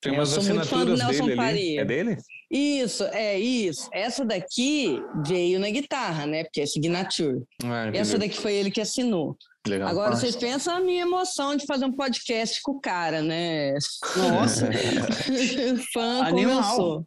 [0.00, 1.78] Tem umas assinaturas dele ali.
[1.78, 2.16] É dele?
[2.50, 3.88] Isso, é isso.
[3.92, 6.44] Essa daqui veio na guitarra, né?
[6.44, 7.42] Porque é Signature.
[7.64, 9.36] Ah, Essa daqui foi ele que assinou.
[9.66, 9.88] Legal.
[9.88, 10.22] Agora Nossa.
[10.22, 13.74] vocês pensam a minha emoção de fazer um podcast com o cara, né?
[14.16, 14.68] Nossa!
[15.94, 16.62] Fã Animal.
[16.62, 17.06] começou.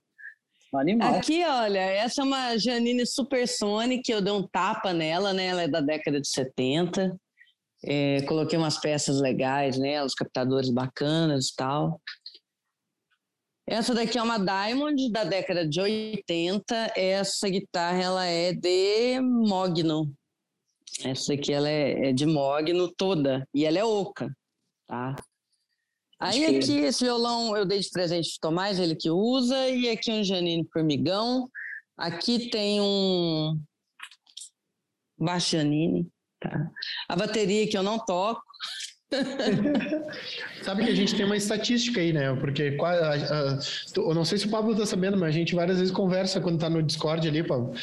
[0.78, 1.16] Animal.
[1.16, 5.48] Aqui, olha, essa é uma Janine Supersonic, eu dei um tapa nela, né?
[5.48, 7.16] Ela é da década de 70.
[7.84, 12.02] É, coloquei umas peças legais nela, os captadores bacanas e tal.
[13.68, 16.94] Essa daqui é uma Diamond da década de 80.
[16.96, 20.14] Essa guitarra ela é de Mogno.
[21.04, 24.32] Essa aqui ela é, é de Mogno toda e ela é oca,
[24.88, 25.16] tá?
[26.20, 30.12] Aí aqui esse violão eu dei de presente de Tomás, ele que usa, e aqui
[30.12, 31.50] um Janine Formigão.
[31.98, 33.60] Aqui tem um
[35.18, 36.10] Bastianini,
[36.40, 36.72] tá?
[37.08, 38.42] A bateria que eu não toco,
[40.64, 42.36] Sabe que a gente tem uma estatística aí, né?
[42.36, 42.78] Porque
[43.96, 46.56] eu não sei se o Pablo está sabendo, mas a gente várias vezes conversa quando
[46.56, 47.74] está no Discord ali, Pablo.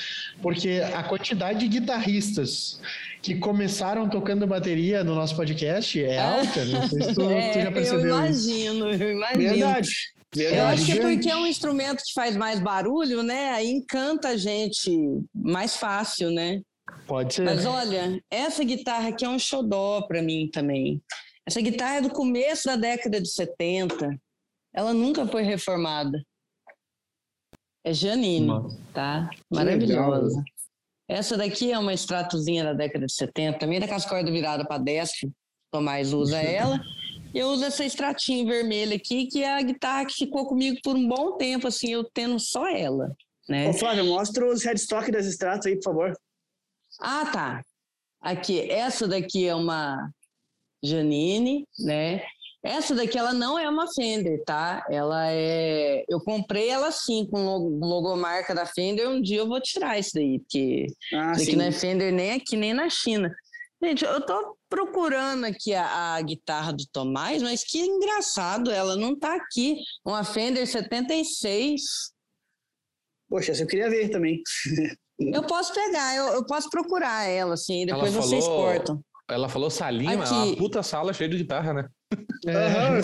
[0.41, 2.81] Porque a quantidade de guitarristas
[3.23, 6.65] que começaram tocando bateria no nosso podcast é alta.
[6.65, 8.01] Não sei se tu, é, tu já percebeu.
[8.01, 9.03] Eu imagino, isso.
[9.03, 9.49] eu imagino.
[9.49, 9.91] Verdade.
[10.35, 10.57] Verdade.
[10.57, 13.51] Eu acho que é porque é um instrumento que faz mais barulho, né?
[13.51, 14.91] Aí encanta a gente
[15.33, 16.61] mais fácil, né?
[17.07, 17.45] Pode ser.
[17.45, 21.01] Mas olha, essa guitarra aqui é um xodó para mim também.
[21.47, 24.19] Essa guitarra é do começo da década de 70.
[24.75, 26.21] Ela nunca foi reformada.
[27.85, 28.49] É Janine,
[28.95, 29.29] tá?
[29.51, 30.43] Maravilhosa.
[31.09, 35.31] Essa daqui é uma extratozinha da década de 70, também da cascorda virada para destro.
[35.71, 36.81] Tomás usa ela.
[37.35, 41.09] Eu uso essa extratinha vermelha aqui, que é a guitarra que ficou comigo por um
[41.09, 43.15] bom tempo, assim, eu tendo só ela.
[43.49, 43.69] Né?
[43.69, 46.13] Ô, Flávio, mostra os headstock das extratos aí, por favor.
[47.01, 47.65] Ah, tá.
[48.21, 50.11] Aqui, essa daqui é uma
[50.83, 52.23] Janine, né?
[52.63, 54.87] Essa daqui ela não é uma Fender, tá?
[54.89, 56.05] Ela é.
[56.09, 57.45] Eu comprei ela sim com
[57.83, 59.09] logomarca da Fender.
[59.09, 62.33] Um dia eu vou tirar isso daí, porque ah, isso aqui não é Fender nem
[62.33, 63.35] aqui nem na China.
[63.83, 69.19] Gente, eu tô procurando aqui a, a, guitarra do Tomás, mas que engraçado, ela não
[69.19, 69.79] tá aqui.
[70.05, 71.83] Uma Fender 76.
[73.29, 74.41] Poxa, essa eu queria ver também.
[75.19, 79.05] Eu posso pegar, eu, eu posso procurar ela, assim, depois ela vocês falou, cortam.
[79.31, 81.89] Ela falou salinha, mas é uma puta sala cheia de guitarra, né?
[82.47, 83.03] É, uhum,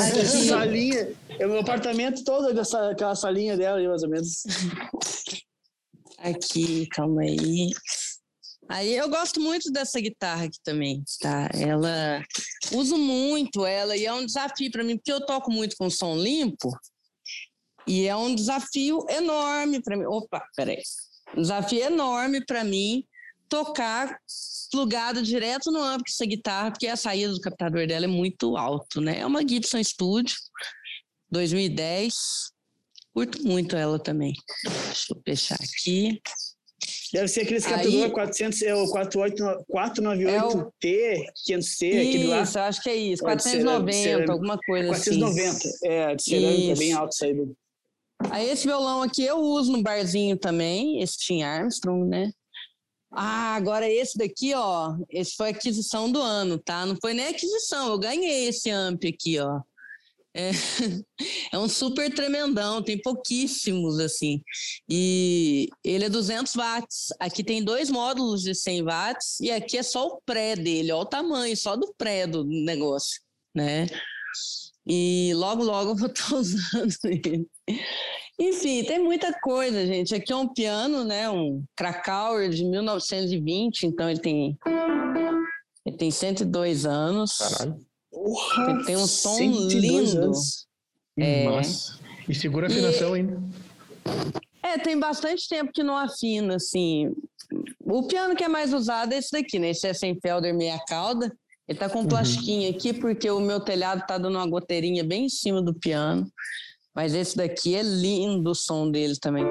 [0.48, 1.14] salinha.
[1.38, 4.42] É o meu apartamento todo dessa, aquela salinha dela, mais ou menos.
[6.18, 7.70] Aqui, calma aí.
[8.68, 11.48] Aí eu gosto muito dessa guitarra aqui também, tá?
[11.54, 12.22] Ela
[12.72, 16.16] uso muito ela e é um desafio para mim porque eu toco muito com som
[16.16, 16.70] limpo
[17.86, 20.04] e é um desafio enorme para mim.
[20.04, 20.82] Opa, peraí
[21.36, 23.04] um desafio enorme para mim
[23.48, 24.18] tocar
[24.70, 29.00] plugado direto no amplo essa guitarra, porque a saída do captador dela é muito alto,
[29.00, 29.20] né?
[29.20, 30.36] É uma Gibson Studio
[31.30, 32.14] 2010.
[33.14, 34.34] Curto muito ela também.
[34.64, 36.20] Deixa eu fechar aqui.
[37.12, 42.42] Deve ser aqueles captador 400, é o 498T, é 500C, aquele lá.
[42.42, 43.22] Isso, acho que é isso.
[43.22, 45.78] 490, ser, alguma coisa 490, assim.
[45.80, 47.34] 490, é, de cerâmica, é bem alto isso aí.
[48.30, 52.30] Aí esse violão aqui eu uso no barzinho também, esse Tim Armstrong, né?
[53.10, 56.84] Ah, agora esse daqui, ó, esse foi aquisição do ano, tá?
[56.84, 59.60] Não foi nem aquisição, eu ganhei esse amp aqui, ó.
[60.34, 60.50] É,
[61.52, 64.42] é um super tremendão, tem pouquíssimos, assim.
[64.88, 67.08] E ele é 200 watts.
[67.18, 71.00] Aqui tem dois módulos de 100 watts e aqui é só o pré dele, ó
[71.00, 73.20] o tamanho, só do pré do negócio,
[73.54, 73.86] né?
[74.88, 77.46] E logo, logo eu vou estar usando ele.
[78.38, 80.14] Enfim, tem muita coisa, gente.
[80.14, 81.28] Aqui é um piano, né?
[81.28, 84.56] Um Krakauer de 1920, então ele tem
[85.84, 87.38] ele tem 102 anos.
[87.38, 87.76] Caralho.
[88.12, 90.18] Ele tem um som lindo.
[90.18, 90.66] Anos.
[91.18, 91.44] É.
[91.44, 91.98] Nossa.
[92.28, 93.20] E segura a afinação e...
[93.20, 93.42] ainda.
[94.62, 97.10] É, tem bastante tempo que não afina, assim.
[97.80, 99.70] O piano que é mais usado é esse daqui, né?
[99.70, 101.34] Esse é sem Felder meia cauda.
[101.68, 102.70] Ele tá com um uhum.
[102.70, 106.26] aqui porque o meu telhado tá dando uma goteirinha bem em cima do piano.
[106.94, 109.44] Mas esse daqui é lindo o som dele também.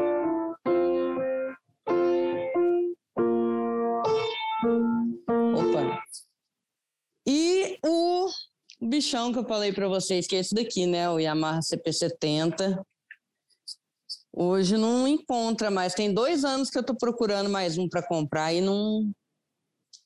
[5.56, 6.04] Opa.
[7.28, 8.30] E o
[8.82, 11.08] bichão que eu falei para vocês, que é esse daqui, né?
[11.12, 12.84] O Yamaha CP70.
[14.34, 15.94] Hoje não encontra mais.
[15.94, 19.12] Tem dois anos que eu tô procurando mais um para comprar e não,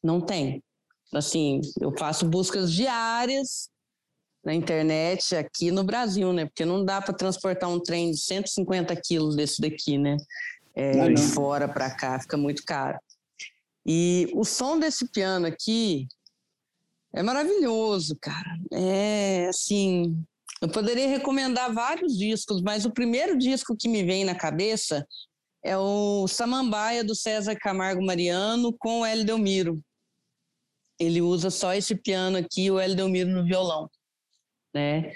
[0.03, 0.61] não tem.
[1.13, 3.69] Assim, eu faço buscas diárias
[4.43, 6.45] na internet aqui no Brasil, né?
[6.45, 10.17] Porque não dá para transportar um trem de 150 quilos desse daqui, né?
[10.73, 12.97] É, de fora para cá, fica muito caro.
[13.85, 16.07] E o som desse piano aqui
[17.13, 18.57] é maravilhoso, cara.
[18.71, 20.17] É assim,
[20.61, 25.05] eu poderia recomendar vários discos, mas o primeiro disco que me vem na cabeça
[25.63, 29.83] é o Samambaia do César Camargo Mariano com o Hélio Delmiro.
[31.01, 33.89] Ele usa só esse piano aqui, o Hélio Delmiro no violão,
[34.73, 35.11] né?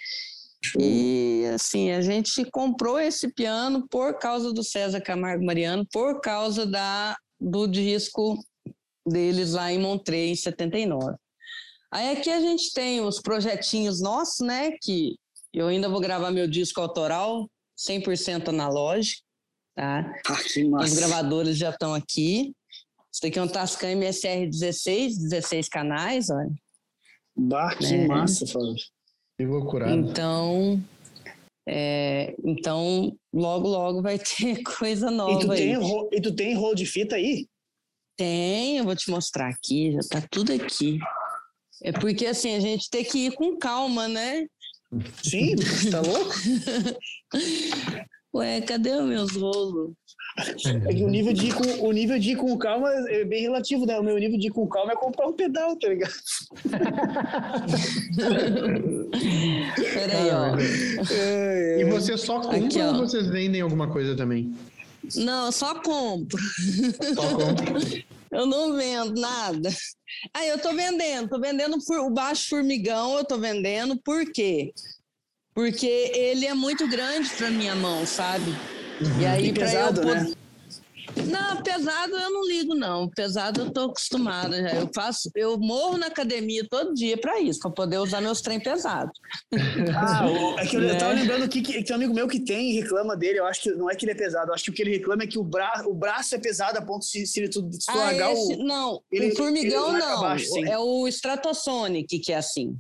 [0.80, 6.66] E assim, a gente comprou esse piano por causa do César Camargo Mariano, por causa
[6.66, 8.44] da, do disco
[9.08, 11.16] deles lá em Montreux, em 79.
[11.92, 14.72] Aí aqui a gente tem os projetinhos nossos, né?
[14.82, 15.16] Que
[15.54, 19.22] eu ainda vou gravar meu disco autoral, 100% analógico,
[19.76, 20.12] tá?
[20.28, 20.86] Ah, que massa.
[20.86, 22.54] Os gravadores já estão aqui.
[23.16, 26.54] Isso daqui é um Tascam MSR 16, 16 canais, olha.
[27.34, 28.06] Bah, que É.
[28.06, 28.76] massa, Fábio.
[29.38, 29.96] Que loucurada.
[29.96, 30.84] Então,
[31.66, 35.60] é, então logo, logo vai ter coisa E nova tu, aí.
[35.60, 37.48] tem, e tu tem rolo de fita aí?
[38.18, 41.00] Tem, eu vou te mostrar aqui, já tá tudo aqui.
[41.84, 44.46] É porque assim, a gente tem que ir com calma, né?
[45.24, 46.34] Sim, você tá louco?
[48.36, 49.94] Ué, cadê os meus rolos?
[50.38, 53.42] É que o nível de ir com, o nível de ir com calma é bem
[53.42, 53.98] relativo, né?
[53.98, 56.12] O meu nível de ir com calma é comprar um pedal, tá ligado?
[59.94, 60.58] Peraí, ó.
[61.14, 64.54] É, E você só compra Aqui, ou vocês vendem alguma coisa também?
[65.16, 66.42] Não, eu só compro.
[67.14, 67.76] Só compra.
[68.32, 69.70] Eu não vendo nada.
[70.34, 74.74] Aí eu tô vendendo, tô vendendo por, o baixo formigão, eu tô vendendo, por quê?
[75.54, 78.54] Porque ele é muito grande para minha mão, sabe?
[79.20, 80.32] E aí E para pesado, eu né?
[81.28, 83.10] Não, pesado eu não ligo não.
[83.10, 84.76] Pesado eu tô acostumada já.
[84.76, 88.60] Eu faço, eu morro na academia todo dia para isso, para poder usar meus trem
[88.60, 89.18] pesados.
[89.98, 91.22] Ah, o- é que eu, eu tava Né?
[91.22, 93.40] lembrando que, que tem um amigo meu que tem e reclama dele.
[93.40, 94.92] Eu acho que não é que ele é pesado, eu acho que o que ele
[94.98, 97.80] reclama é que o, bra, o braço é pesado a ponto de se, tu, se
[97.86, 98.64] tu Ah, largar esse- o.
[98.66, 100.20] não, ele- o formigão ele não.
[100.22, 100.66] baixo, sim.
[100.68, 102.76] é o Stratosonic que é assim.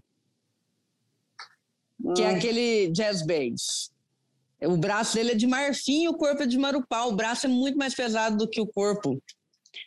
[2.15, 3.89] que é Ah, aquele jazz bass.
[4.61, 7.03] O braço dele é de marfim e o corpo é de marupá.
[7.05, 9.21] O braço é muito mais pesado do que o corpo.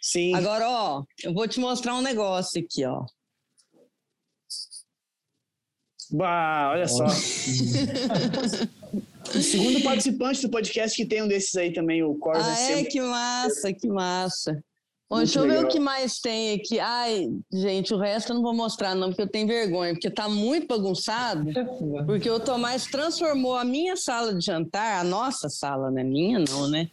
[0.02, 0.34] Sim.
[0.34, 3.04] Agora, ó, eu vou te mostrar um negócio aqui, ó.
[6.10, 7.04] Bah, olha só.
[9.34, 12.66] o segundo participante do podcast que tem um desses aí também, o Corsa Ah, é?
[12.76, 12.90] sempre.
[12.92, 14.64] Que massa, que massa.
[15.10, 16.78] Bom, Muito deixa eu ver o que mais tem aqui.
[16.78, 20.28] Ai, gente, o resto eu não vou mostrar, não, porque eu tenho vergonha, porque tá
[20.28, 21.50] muito bagunçado.
[22.04, 26.38] Porque o Tomás transformou a minha sala de jantar, a nossa sala, não é minha,
[26.40, 26.90] não, né?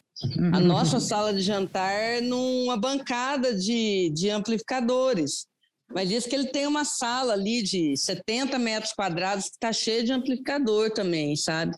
[0.53, 5.47] A nossa sala de jantar numa bancada de, de amplificadores.
[5.93, 10.05] Mas diz que ele tem uma sala ali de 70 metros quadrados que está cheia
[10.05, 11.76] de amplificador também, sabe?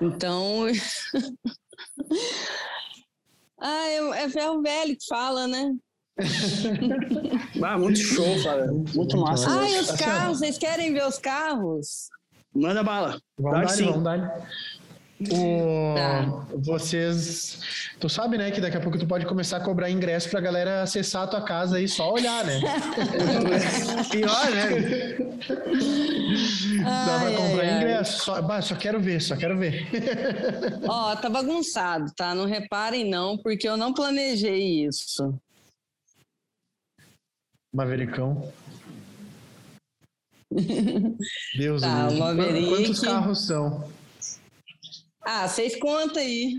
[0.00, 0.64] Então.
[3.60, 5.74] ah, é, é ferro velho que fala, né?
[7.62, 8.72] Ah, muito show, cara.
[8.72, 9.48] Muito massa.
[9.50, 12.08] Ah, e os carros, vocês querem ver os carros?
[12.54, 13.20] Manda bala.
[13.38, 13.84] Vamos dar, sim.
[13.86, 14.48] vamos dar.
[15.20, 15.94] O...
[15.96, 16.46] Tá.
[16.58, 17.58] Vocês.
[17.98, 20.82] Tu sabe, né, que daqui a pouco tu pode começar a cobrar ingresso pra galera
[20.82, 22.60] acessar a tua casa e só olhar, né?
[24.12, 25.16] Pior, né?
[26.84, 27.76] Dá pra Ai, comprar ai, ai.
[27.78, 28.24] ingresso.
[28.24, 29.88] Só, bah, só quero ver, só quero ver.
[30.86, 32.32] Ó, tá bagunçado, tá?
[32.34, 35.36] Não reparem não, porque eu não planejei isso.
[37.74, 38.52] Mavericão.
[41.58, 42.08] Deus Tá.
[42.10, 42.68] Maverick.
[42.68, 43.90] Quantos carros são?
[45.30, 46.56] Ah, vocês contam aí.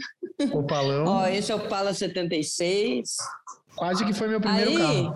[0.53, 1.03] Opalão.
[1.07, 3.17] Ó, esse é o Pala 76.
[3.75, 5.15] Quase que foi meu primeiro Aí, carro.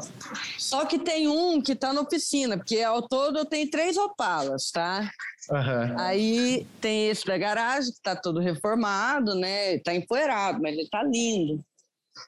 [0.57, 4.71] só que tem um que tá na oficina, porque ao todo eu tenho três Opalas,
[4.71, 5.07] tá?
[5.51, 5.95] Aham.
[5.99, 9.77] Aí tem esse da garagem, que tá todo reformado, né?
[9.79, 11.63] Tá empoeirado, mas ele tá lindo.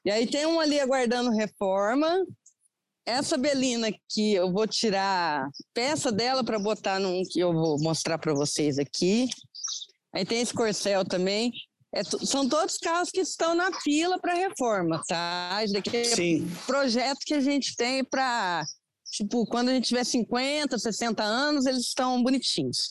[0.06, 2.24] E aí tem um ali aguardando reforma.
[3.04, 8.20] Essa Belina aqui, eu vou tirar peça dela para botar num que eu vou mostrar
[8.20, 9.28] para vocês aqui.
[10.16, 11.52] Aí tem esse Corcel também.
[11.94, 15.62] É são todos carros que estão na fila para reforma, tá?
[15.64, 16.52] Isso daqui é Sim.
[16.66, 18.64] projeto que a gente tem para,
[19.12, 22.90] tipo, quando a gente tiver 50, 60 anos, eles estão bonitinhos.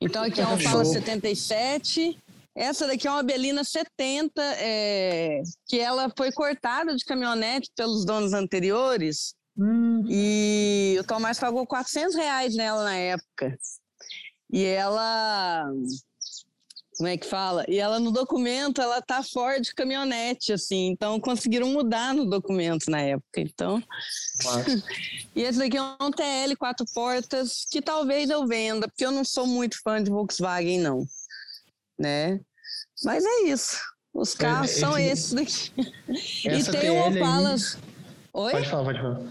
[0.00, 0.94] Então aqui é uma Opala Show.
[0.94, 2.18] 77.
[2.54, 8.32] Essa daqui é uma Belina 70, é, que ela foi cortada de caminhonete pelos donos
[8.32, 13.56] anteriores Hum, e o Tomás pagou 400 reais nela na época.
[14.50, 15.64] E ela
[16.96, 17.64] como é que fala?
[17.68, 23.00] E ela no documento, ela tá Ford caminhonete, assim, então conseguiram mudar no documento na
[23.00, 23.82] época, então...
[25.36, 29.24] e esse daqui é um TL quatro portas que talvez eu venda, porque eu não
[29.24, 31.04] sou muito fã de Volkswagen, não,
[31.98, 32.40] né?
[33.04, 33.78] Mas é isso,
[34.14, 35.72] os é, carros esse, são esses daqui.
[36.48, 37.50] e tem um Opala...
[37.50, 37.96] Aí...
[38.32, 38.52] Oi?
[38.52, 39.30] Pode falar, pode falar.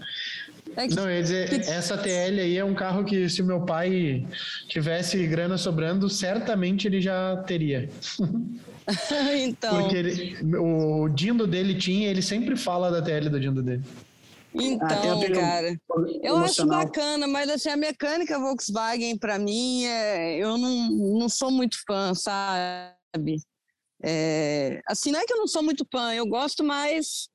[0.76, 1.70] É que, não, eu ia dizer, que...
[1.70, 4.26] essa TL aí é um carro que se o meu pai
[4.68, 7.88] tivesse grana sobrando, certamente ele já teria.
[9.40, 9.80] então.
[9.80, 13.82] Porque ele, o Dindo dele tinha, ele sempre fala da TL do Dindo dele.
[14.54, 15.76] Então, ah, cara,
[16.22, 21.50] eu acho bacana, mas assim, a mecânica Volkswagen, para mim, é, eu não, não sou
[21.50, 23.36] muito fã, sabe?
[24.02, 27.28] É, assim, não é que eu não sou muito fã, eu gosto mais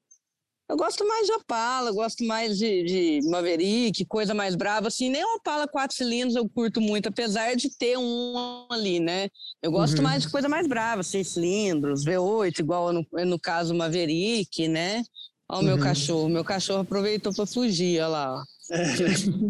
[0.71, 5.21] eu gosto mais de Opala, gosto mais de, de Maverick, coisa mais brava, assim, nem
[5.35, 9.27] Opala quatro cilindros eu curto muito, apesar de ter um ali, né?
[9.61, 10.03] Eu gosto uhum.
[10.03, 15.03] mais de coisa mais brava, seis cilindros, V8, igual no, no caso Maverick, né?
[15.49, 15.81] Olha o meu uhum.
[15.81, 18.43] cachorro, meu cachorro aproveitou para fugir, olha lá.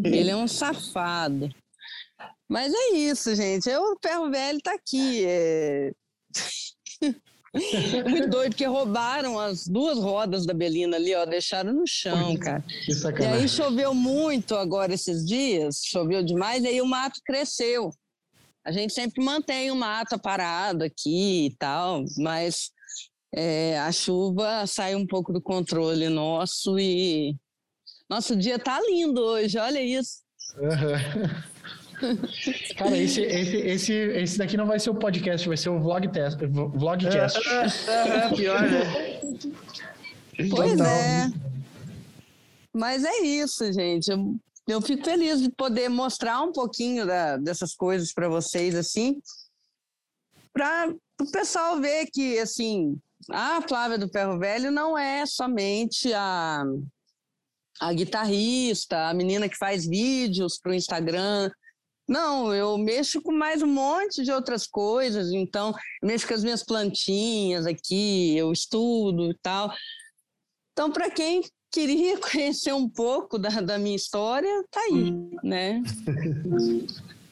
[0.03, 1.53] Ele é um safado.
[2.49, 3.69] Mas é isso, gente.
[3.69, 5.24] Eu, o ferro velho tá aqui.
[5.24, 5.91] É...
[8.09, 12.63] Muito doido, porque roubaram as duas rodas da Belina ali, ó, deixaram no chão, cara.
[13.19, 17.91] E aí choveu muito agora esses dias, choveu demais, e aí o mato cresceu.
[18.63, 22.71] A gente sempre mantém o mato parado aqui e tal, mas
[23.33, 27.35] é, a chuva sai um pouco do controle nosso e
[28.09, 30.21] nosso dia tá lindo hoje, olha isso.
[30.57, 31.41] Uhum.
[32.77, 36.07] Cara, esse, esse, esse, esse daqui não vai ser o podcast, vai ser o vlog
[36.09, 37.39] test, vlogcast.
[37.47, 39.21] É, é, pior, né?
[40.49, 40.87] Pois Total.
[40.87, 41.31] é.
[42.73, 44.09] Mas é isso, gente.
[44.09, 44.35] Eu,
[44.67, 49.21] eu fico feliz de poder mostrar um pouquinho da, dessas coisas para vocês, assim,
[50.53, 52.97] para o pessoal ver que, assim,
[53.29, 56.63] a Flávia do Ferro Velho não é somente a,
[57.79, 61.49] a guitarrista, a menina que faz vídeos para o Instagram,
[62.12, 66.62] não, eu mexo com mais um monte de outras coisas, então mexo com as minhas
[66.62, 69.74] plantinhas aqui, eu estudo e tal.
[70.74, 71.41] Então, para quem
[71.72, 75.82] queria conhecer um pouco da, da minha história, tá aí, né?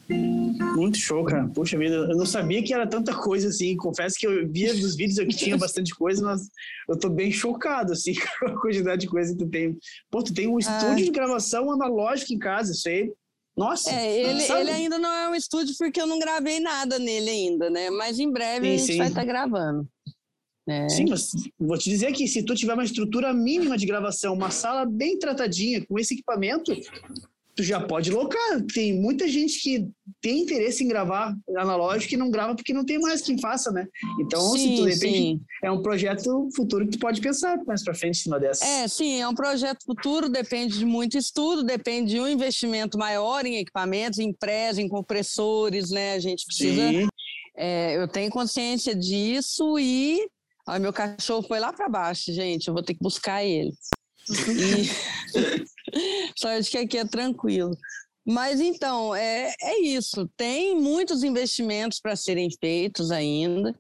[0.08, 1.46] Muito show, cara.
[1.50, 3.76] Puxa vida, eu não sabia que era tanta coisa assim.
[3.76, 6.50] Confesso que eu via dos vídeos que tinha bastante coisa, mas
[6.88, 9.78] eu tô bem chocado assim com a quantidade de coisa que tu tem.
[10.10, 10.96] Pô, tu tem um estúdio ah.
[10.96, 13.12] de gravação analógico em casa, isso aí
[13.60, 13.91] nossa!
[13.91, 17.70] É, ele, ele ainda não é um estúdio porque eu não gravei nada nele ainda,
[17.70, 17.89] né?
[17.89, 18.97] Mas em breve sim, a gente sim.
[18.97, 19.86] vai estar tá gravando.
[20.66, 20.88] É.
[20.88, 24.49] Sim, mas vou te dizer que se tu tiver uma estrutura mínima de gravação, uma
[24.49, 26.72] sala bem tratadinha, com esse equipamento,
[27.60, 28.62] tu já pode locar.
[28.74, 29.86] Tem muita gente que
[30.22, 33.86] tem interesse em gravar analógico e não grava porque não tem mais quem faça, né?
[34.18, 37.93] Então, sim, se tu depende, é um projeto futuro que tu pode pensar mais para
[37.93, 38.64] frente em cima dessa.
[38.66, 43.45] É, sim, é um projeto futuro, depende de muito estudo, depende de um investimento maior
[43.45, 46.14] em equipamentos, em prés, em compressores, né?
[46.14, 47.10] A gente precisa.
[47.57, 50.26] É, eu tenho consciência disso e.
[50.66, 52.70] Ó, meu cachorro foi lá para baixo, gente.
[52.70, 53.74] Eu vou ter que buscar ele.
[55.36, 55.66] E...
[56.36, 57.76] Só de que aqui é tranquilo.
[58.26, 60.30] Mas então, é, é isso.
[60.38, 63.74] Tem muitos investimentos para serem feitos ainda.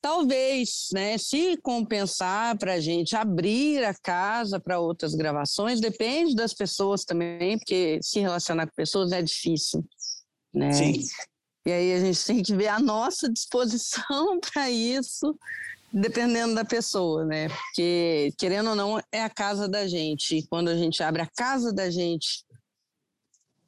[0.00, 6.52] Talvez, né, se compensar para a gente abrir a casa para outras gravações, depende das
[6.54, 9.84] pessoas também, porque se relacionar com pessoas é difícil.
[10.54, 10.72] Né?
[10.72, 11.02] Sim.
[11.66, 15.36] E aí a gente tem que ver a nossa disposição para isso
[15.92, 17.48] dependendo da pessoa, né?
[17.48, 20.36] Porque, querendo ou não, é a casa da gente.
[20.36, 22.44] E quando a gente abre a casa da gente,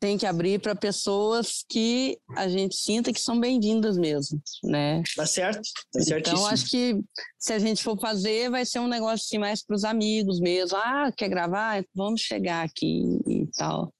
[0.00, 5.02] tem que abrir para pessoas que a gente sinta que são bem-vindas mesmo, né?
[5.16, 5.60] Tá certo,
[5.92, 6.30] tá certo.
[6.30, 7.00] Então, acho que
[7.38, 10.76] se a gente for fazer, vai ser um negócio assim, mais para os amigos mesmo.
[10.76, 11.84] Ah, quer gravar?
[11.94, 13.92] Vamos chegar aqui e tal.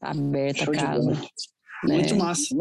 [0.00, 1.10] Tá aberta Show a casa.
[1.10, 1.96] Né?
[1.96, 2.54] Muito massa.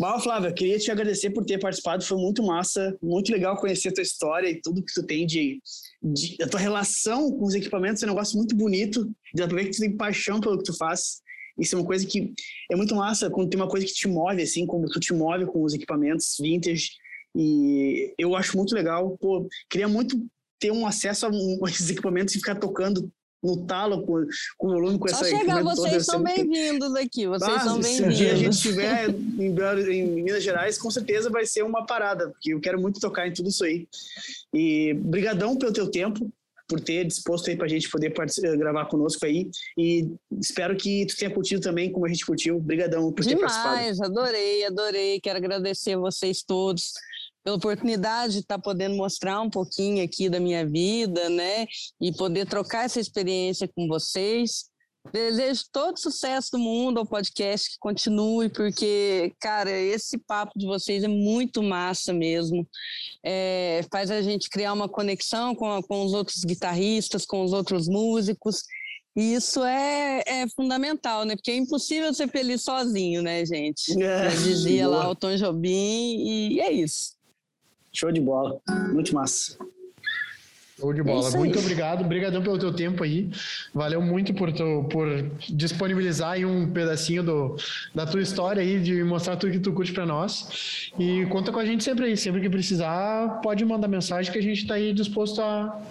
[0.00, 3.92] Bom, Flávia, queria te agradecer por ter participado, foi muito massa, muito legal conhecer a
[3.92, 5.60] tua história e tudo que tu tem de,
[6.02, 9.66] de a tua relação com os equipamentos, é um negócio muito bonito, dá pra ver
[9.66, 11.20] que tu tem paixão pelo que tu faz.
[11.58, 12.32] Isso é uma coisa que
[12.72, 15.44] é muito massa quando tem uma coisa que te move, assim, como tu te move
[15.44, 16.92] com os equipamentos vintage.
[17.36, 19.18] E eu acho muito legal.
[19.18, 20.26] Pô, queria muito
[20.58, 23.12] ter um acesso a, um, esses equipamentos e ficar tocando
[23.42, 24.26] no talo com,
[24.58, 27.96] com o volume, com Só essa chegar, vocês são bem-vindos aqui, vocês ah, são bem-vindos.
[27.96, 31.86] Se um dia a gente estiver em, em, Minas Gerais, com certeza vai ser uma
[31.86, 33.88] parada, porque eu quero muito tocar em tudo isso aí.
[34.52, 36.30] E brigadão pelo teu tempo,
[36.68, 38.12] por ter disposto aí pra gente poder
[38.56, 42.60] gravar conosco aí, e espero que tu tenha curtido também, como a gente curtiu.
[42.60, 44.12] Brigadão por Demais, ter participado.
[44.12, 46.92] adorei, adorei, quero agradecer vocês todos
[47.42, 51.66] pela oportunidade de estar tá podendo mostrar um pouquinho aqui da minha vida, né?
[52.00, 54.70] E poder trocar essa experiência com vocês.
[55.12, 61.02] Desejo todo sucesso do mundo ao podcast que continue, porque, cara, esse papo de vocês
[61.02, 62.68] é muito massa mesmo.
[63.24, 67.88] É, faz a gente criar uma conexão com, com os outros guitarristas, com os outros
[67.88, 68.62] músicos.
[69.16, 71.34] E isso é, é fundamental, né?
[71.34, 74.00] Porque é impossível ser feliz sozinho, né, gente?
[74.00, 74.98] É, Já dizia boa.
[74.98, 77.18] lá o Tom Jobim, e é isso.
[77.92, 78.60] Show de bola.
[78.92, 79.56] Muito massa.
[80.78, 81.28] Show de bola.
[81.28, 82.04] É muito obrigado.
[82.04, 83.30] Obrigadão pelo teu tempo aí.
[83.74, 85.06] Valeu muito por, tu, por
[85.48, 87.56] disponibilizar aí um pedacinho do,
[87.94, 90.90] da tua história aí, de mostrar tudo que tu curte para nós.
[90.98, 92.16] E conta com a gente sempre aí.
[92.16, 95.82] Sempre que precisar, pode mandar mensagem que a gente está aí disposto a,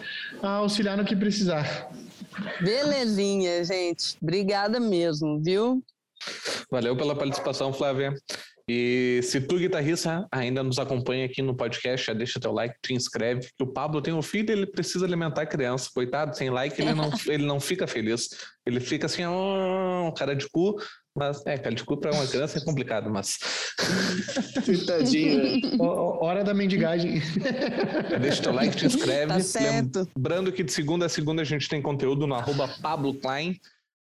[0.42, 1.92] a auxiliar no que precisar.
[2.62, 4.18] Belezinha, gente.
[4.22, 5.84] Obrigada mesmo, viu?
[6.72, 8.16] Valeu pela participação, Flávia.
[8.72, 12.94] E se tu, guitarrista, ainda nos acompanha aqui no podcast, já deixa teu like, te
[12.94, 15.90] inscreve, que o Pablo tem um filho ele precisa alimentar a criança.
[15.92, 18.30] Coitado, sem like ele não, ele não fica feliz.
[18.64, 20.76] Ele fica assim, oh, cara de cu.
[21.18, 23.40] Mas, é, cara de cu para uma criança é complicado, mas...
[24.86, 25.62] Tadinho, né?
[25.82, 27.24] Hora da mendigagem.
[28.22, 29.34] Deixa teu like, te inscreve.
[29.34, 30.08] Tá certo.
[30.16, 33.60] Lembrando que de segunda a segunda a gente tem conteúdo no arroba Pablo Klein.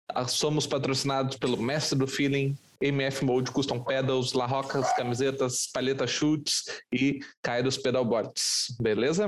[0.08, 6.06] Ah, somos patrocinados pelo Mestre do Feeling, MF Mode Custom Pedals, La Rocas, camisetas, palheta
[6.06, 8.76] chutes e Kairos Pedalboards.
[8.82, 9.28] Beleza?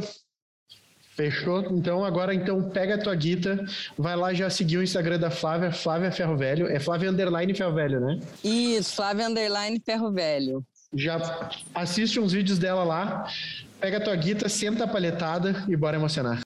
[1.16, 1.62] Fechou?
[1.72, 3.64] Então agora então pega a tua guita,
[3.98, 6.68] vai lá já seguir o Instagram da Flávia, Flávia Ferro Velho.
[6.68, 8.20] É Flávia Underline Ferro Velho, né?
[8.44, 10.62] Isso, Flávia Underline Ferro Velho.
[10.94, 13.26] Já assiste uns vídeos dela lá,
[13.80, 16.42] pega a tua guita, senta a palhetada e bora emocionar.